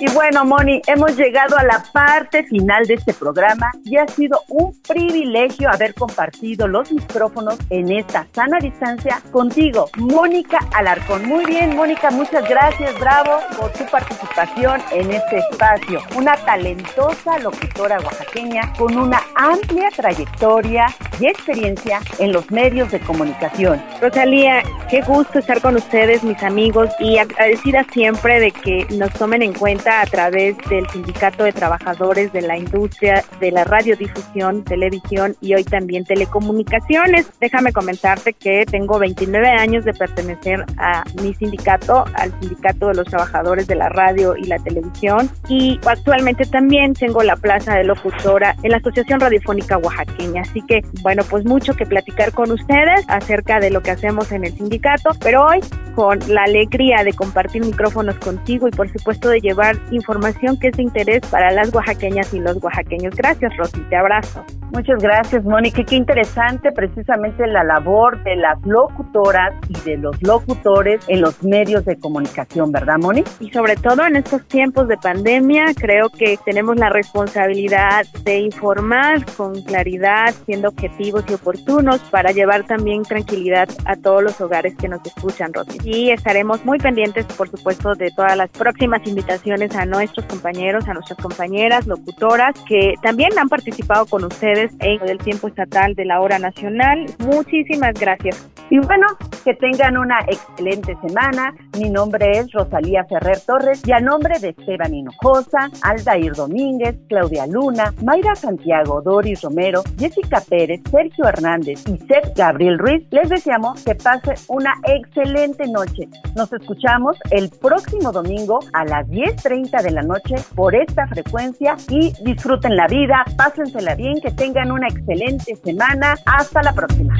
Y 0.00 0.08
bueno, 0.12 0.44
Moni, 0.44 0.80
hemos 0.86 1.16
llegado 1.16 1.56
a 1.58 1.64
la 1.64 1.82
parte 1.92 2.44
final 2.44 2.86
de 2.86 2.94
este 2.94 3.12
programa 3.12 3.72
y 3.84 3.96
ha 3.96 4.06
sido 4.06 4.42
un 4.48 4.72
privilegio 4.86 5.68
haber 5.68 5.92
compartido 5.94 6.68
los 6.68 6.92
micrófonos 6.92 7.58
en 7.70 7.90
esta 7.90 8.24
sana 8.32 8.58
distancia 8.60 9.20
contigo, 9.32 9.90
Mónica 9.96 10.60
Alarcón. 10.76 11.26
Muy 11.26 11.44
bien, 11.46 11.74
Mónica, 11.74 12.12
muchas 12.12 12.48
gracias, 12.48 12.96
bravo, 13.00 13.40
por 13.58 13.72
tu 13.72 13.84
participación 13.86 14.80
en 14.92 15.10
este 15.10 15.38
espacio. 15.38 16.00
Una 16.16 16.36
talentosa 16.36 17.40
locutora 17.40 17.98
oaxaqueña 17.98 18.72
con 18.78 18.96
una 18.96 19.20
amplia 19.34 19.88
trayectoria 19.96 20.86
y 21.18 21.26
experiencia 21.26 21.98
en 22.20 22.32
los 22.32 22.48
medios 22.52 22.92
de 22.92 23.00
comunicación. 23.00 23.82
Rosalía, 24.00 24.62
qué 24.88 25.00
gusto 25.00 25.40
estar 25.40 25.60
con 25.60 25.74
ustedes, 25.74 26.22
mis 26.22 26.40
amigos, 26.44 26.88
y 27.00 27.18
agradecida 27.18 27.84
siempre 27.92 28.38
de 28.38 28.52
que 28.52 28.86
nos 28.90 29.12
tomen 29.14 29.42
en 29.42 29.54
cuenta 29.54 29.87
a 29.88 30.06
través 30.06 30.56
del 30.68 30.88
Sindicato 30.90 31.44
de 31.44 31.52
Trabajadores 31.52 32.32
de 32.32 32.42
la 32.42 32.56
Industria 32.56 33.24
de 33.40 33.50
la 33.50 33.64
Radiodifusión, 33.64 34.64
Televisión 34.64 35.36
y 35.40 35.54
hoy 35.54 35.64
también 35.64 36.04
Telecomunicaciones. 36.04 37.30
Déjame 37.40 37.72
comentarte 37.72 38.32
que 38.32 38.66
tengo 38.66 38.98
29 38.98 39.48
años 39.48 39.84
de 39.84 39.94
pertenecer 39.94 40.64
a 40.76 41.04
mi 41.22 41.34
sindicato, 41.34 42.04
al 42.14 42.38
Sindicato 42.40 42.88
de 42.88 42.94
los 42.94 43.06
Trabajadores 43.06 43.66
de 43.66 43.74
la 43.74 43.88
Radio 43.88 44.36
y 44.36 44.44
la 44.44 44.58
Televisión 44.58 45.30
y 45.48 45.80
actualmente 45.86 46.44
también 46.44 46.94
tengo 46.94 47.22
la 47.22 47.36
plaza 47.36 47.74
de 47.74 47.84
locutora 47.84 48.54
en 48.62 48.70
la 48.70 48.78
Asociación 48.78 49.20
Radiofónica 49.20 49.78
Oaxaqueña. 49.78 50.42
Así 50.42 50.60
que, 50.62 50.82
bueno, 51.02 51.22
pues 51.28 51.44
mucho 51.44 51.74
que 51.74 51.86
platicar 51.86 52.32
con 52.32 52.50
ustedes 52.50 53.04
acerca 53.08 53.60
de 53.60 53.70
lo 53.70 53.82
que 53.82 53.90
hacemos 53.90 54.32
en 54.32 54.44
el 54.44 54.52
sindicato, 54.52 55.10
pero 55.20 55.46
hoy 55.46 55.60
con 55.94 56.18
la 56.28 56.44
alegría 56.44 57.02
de 57.04 57.12
compartir 57.12 57.64
micrófonos 57.64 58.16
contigo 58.16 58.68
y 58.68 58.70
por 58.70 58.90
supuesto 58.90 59.28
de 59.28 59.40
llevar 59.40 59.77
información 59.90 60.58
que 60.58 60.68
es 60.68 60.76
de 60.76 60.82
interés 60.82 61.20
para 61.30 61.50
las 61.50 61.72
oaxaqueñas 61.74 62.32
y 62.34 62.40
los 62.40 62.62
oaxaqueños. 62.62 63.14
Gracias, 63.14 63.56
Rosy, 63.56 63.80
te 63.88 63.96
abrazo. 63.96 64.44
Muchas 64.70 65.02
gracias, 65.02 65.44
Mónica. 65.44 65.82
Qué 65.82 65.96
interesante 65.96 66.72
precisamente 66.72 67.46
la 67.46 67.64
labor 67.64 68.22
de 68.24 68.36
las 68.36 68.60
locutoras 68.66 69.54
y 69.68 69.80
de 69.80 69.96
los 69.96 70.22
locutores 70.22 71.02
en 71.08 71.22
los 71.22 71.42
medios 71.42 71.86
de 71.86 71.98
comunicación, 71.98 72.70
¿verdad, 72.70 72.98
Moni? 72.98 73.24
Y 73.40 73.50
sobre 73.50 73.76
todo 73.76 74.04
en 74.04 74.16
estos 74.16 74.46
tiempos 74.46 74.86
de 74.88 74.98
pandemia, 74.98 75.72
creo 75.74 76.10
que 76.10 76.38
tenemos 76.44 76.76
la 76.76 76.90
responsabilidad 76.90 78.04
de 78.24 78.40
informar 78.40 79.24
con 79.36 79.62
claridad, 79.62 80.34
siendo 80.44 80.68
objetivos 80.68 81.24
y 81.28 81.34
oportunos 81.34 82.00
para 82.10 82.32
llevar 82.32 82.66
también 82.66 83.02
tranquilidad 83.02 83.68
a 83.86 83.96
todos 83.96 84.22
los 84.22 84.38
hogares 84.40 84.76
que 84.76 84.88
nos 84.88 85.04
escuchan, 85.06 85.52
Rosy. 85.54 85.78
Y 85.82 86.10
estaremos 86.10 86.64
muy 86.66 86.78
pendientes, 86.78 87.24
por 87.24 87.48
supuesto, 87.48 87.94
de 87.94 88.10
todas 88.10 88.36
las 88.36 88.50
próximas 88.50 89.00
invitaciones 89.06 89.67
a 89.76 89.84
nuestros 89.86 90.26
compañeros, 90.26 90.88
a 90.88 90.94
nuestras 90.94 91.18
compañeras, 91.18 91.86
locutoras, 91.86 92.54
que 92.68 92.94
también 93.02 93.30
han 93.38 93.48
participado 93.48 94.06
con 94.06 94.24
ustedes 94.24 94.72
en 94.80 95.08
el 95.08 95.18
tiempo 95.18 95.48
estatal 95.48 95.94
de 95.94 96.04
la 96.04 96.20
hora 96.20 96.38
nacional. 96.38 97.06
Muchísimas 97.18 97.94
gracias. 97.94 98.48
Y 98.70 98.78
bueno, 98.80 99.06
que 99.44 99.54
tengan 99.54 99.96
una 99.96 100.18
excelente 100.26 100.94
semana. 101.06 101.54
Mi 101.78 101.88
nombre 101.88 102.32
es 102.32 102.52
Rosalía 102.52 103.04
Ferrer 103.04 103.40
Torres 103.40 103.82
y 103.86 103.92
a 103.92 104.00
nombre 104.00 104.38
de 104.40 104.50
Esteban 104.50 104.92
Hinojosa, 104.92 105.70
Aldair 105.82 106.32
Domínguez, 106.34 106.96
Claudia 107.08 107.46
Luna, 107.46 107.94
Mayra 108.02 108.34
Santiago, 108.34 109.00
Doris 109.00 109.40
Romero, 109.40 109.82
Jessica 109.98 110.42
Pérez, 110.46 110.82
Sergio 110.90 111.26
Hernández 111.26 111.82
y 111.88 111.96
Seth 111.98 112.36
Gabriel 112.36 112.78
Ruiz, 112.78 113.06
les 113.10 113.28
deseamos 113.28 113.82
que 113.84 113.94
pase 113.94 114.34
una 114.48 114.74
excelente 114.84 115.66
noche. 115.66 116.08
Nos 116.36 116.52
escuchamos 116.52 117.16
el 117.30 117.48
próximo 117.48 118.12
domingo 118.12 118.60
a 118.72 118.84
las 118.84 119.06
10.30 119.08 119.57
de 119.62 119.90
la 119.90 120.02
noche 120.02 120.36
por 120.54 120.74
esta 120.74 121.06
frecuencia 121.08 121.76
y 121.88 122.12
disfruten 122.22 122.76
la 122.76 122.86
vida, 122.86 123.24
pásensela 123.36 123.94
bien, 123.96 124.20
que 124.20 124.30
tengan 124.30 124.70
una 124.70 124.86
excelente 124.86 125.56
semana. 125.56 126.14
Hasta 126.24 126.62
la 126.62 126.72
próxima. 126.72 127.14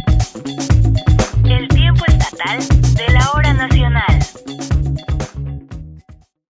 El 1.44 1.66
tiempo 1.68 2.04
estatal 2.06 2.60
de 2.94 3.12
la 3.12 3.30
hora 3.34 3.54
nacional. 3.54 4.18